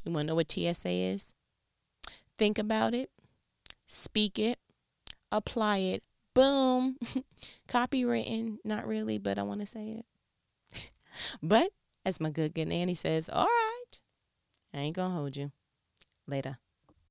You 0.03 0.11
want 0.11 0.25
to 0.25 0.27
know 0.27 0.35
what 0.35 0.51
TSA 0.51 0.89
is? 0.89 1.33
Think 2.37 2.59
about 2.59 2.93
it, 2.93 3.09
speak 3.87 4.39
it, 4.39 4.59
apply 5.31 5.77
it. 5.77 6.03
Boom. 6.33 6.97
Copywritten. 7.69 8.57
Not 8.65 8.85
really, 8.85 9.17
but 9.17 9.39
I 9.39 9.43
want 9.43 9.61
to 9.61 9.65
say 9.65 10.03
it. 10.73 10.91
but 11.41 11.69
as 12.05 12.19
my 12.19 12.29
good 12.29 12.53
good 12.53 12.69
Annie 12.69 12.93
says, 12.93 13.29
all 13.29 13.45
right, 13.45 13.99
I 14.73 14.79
ain't 14.79 14.95
going 14.95 15.11
to 15.11 15.15
hold 15.15 15.37
you. 15.37 15.51
Later. 16.27 16.57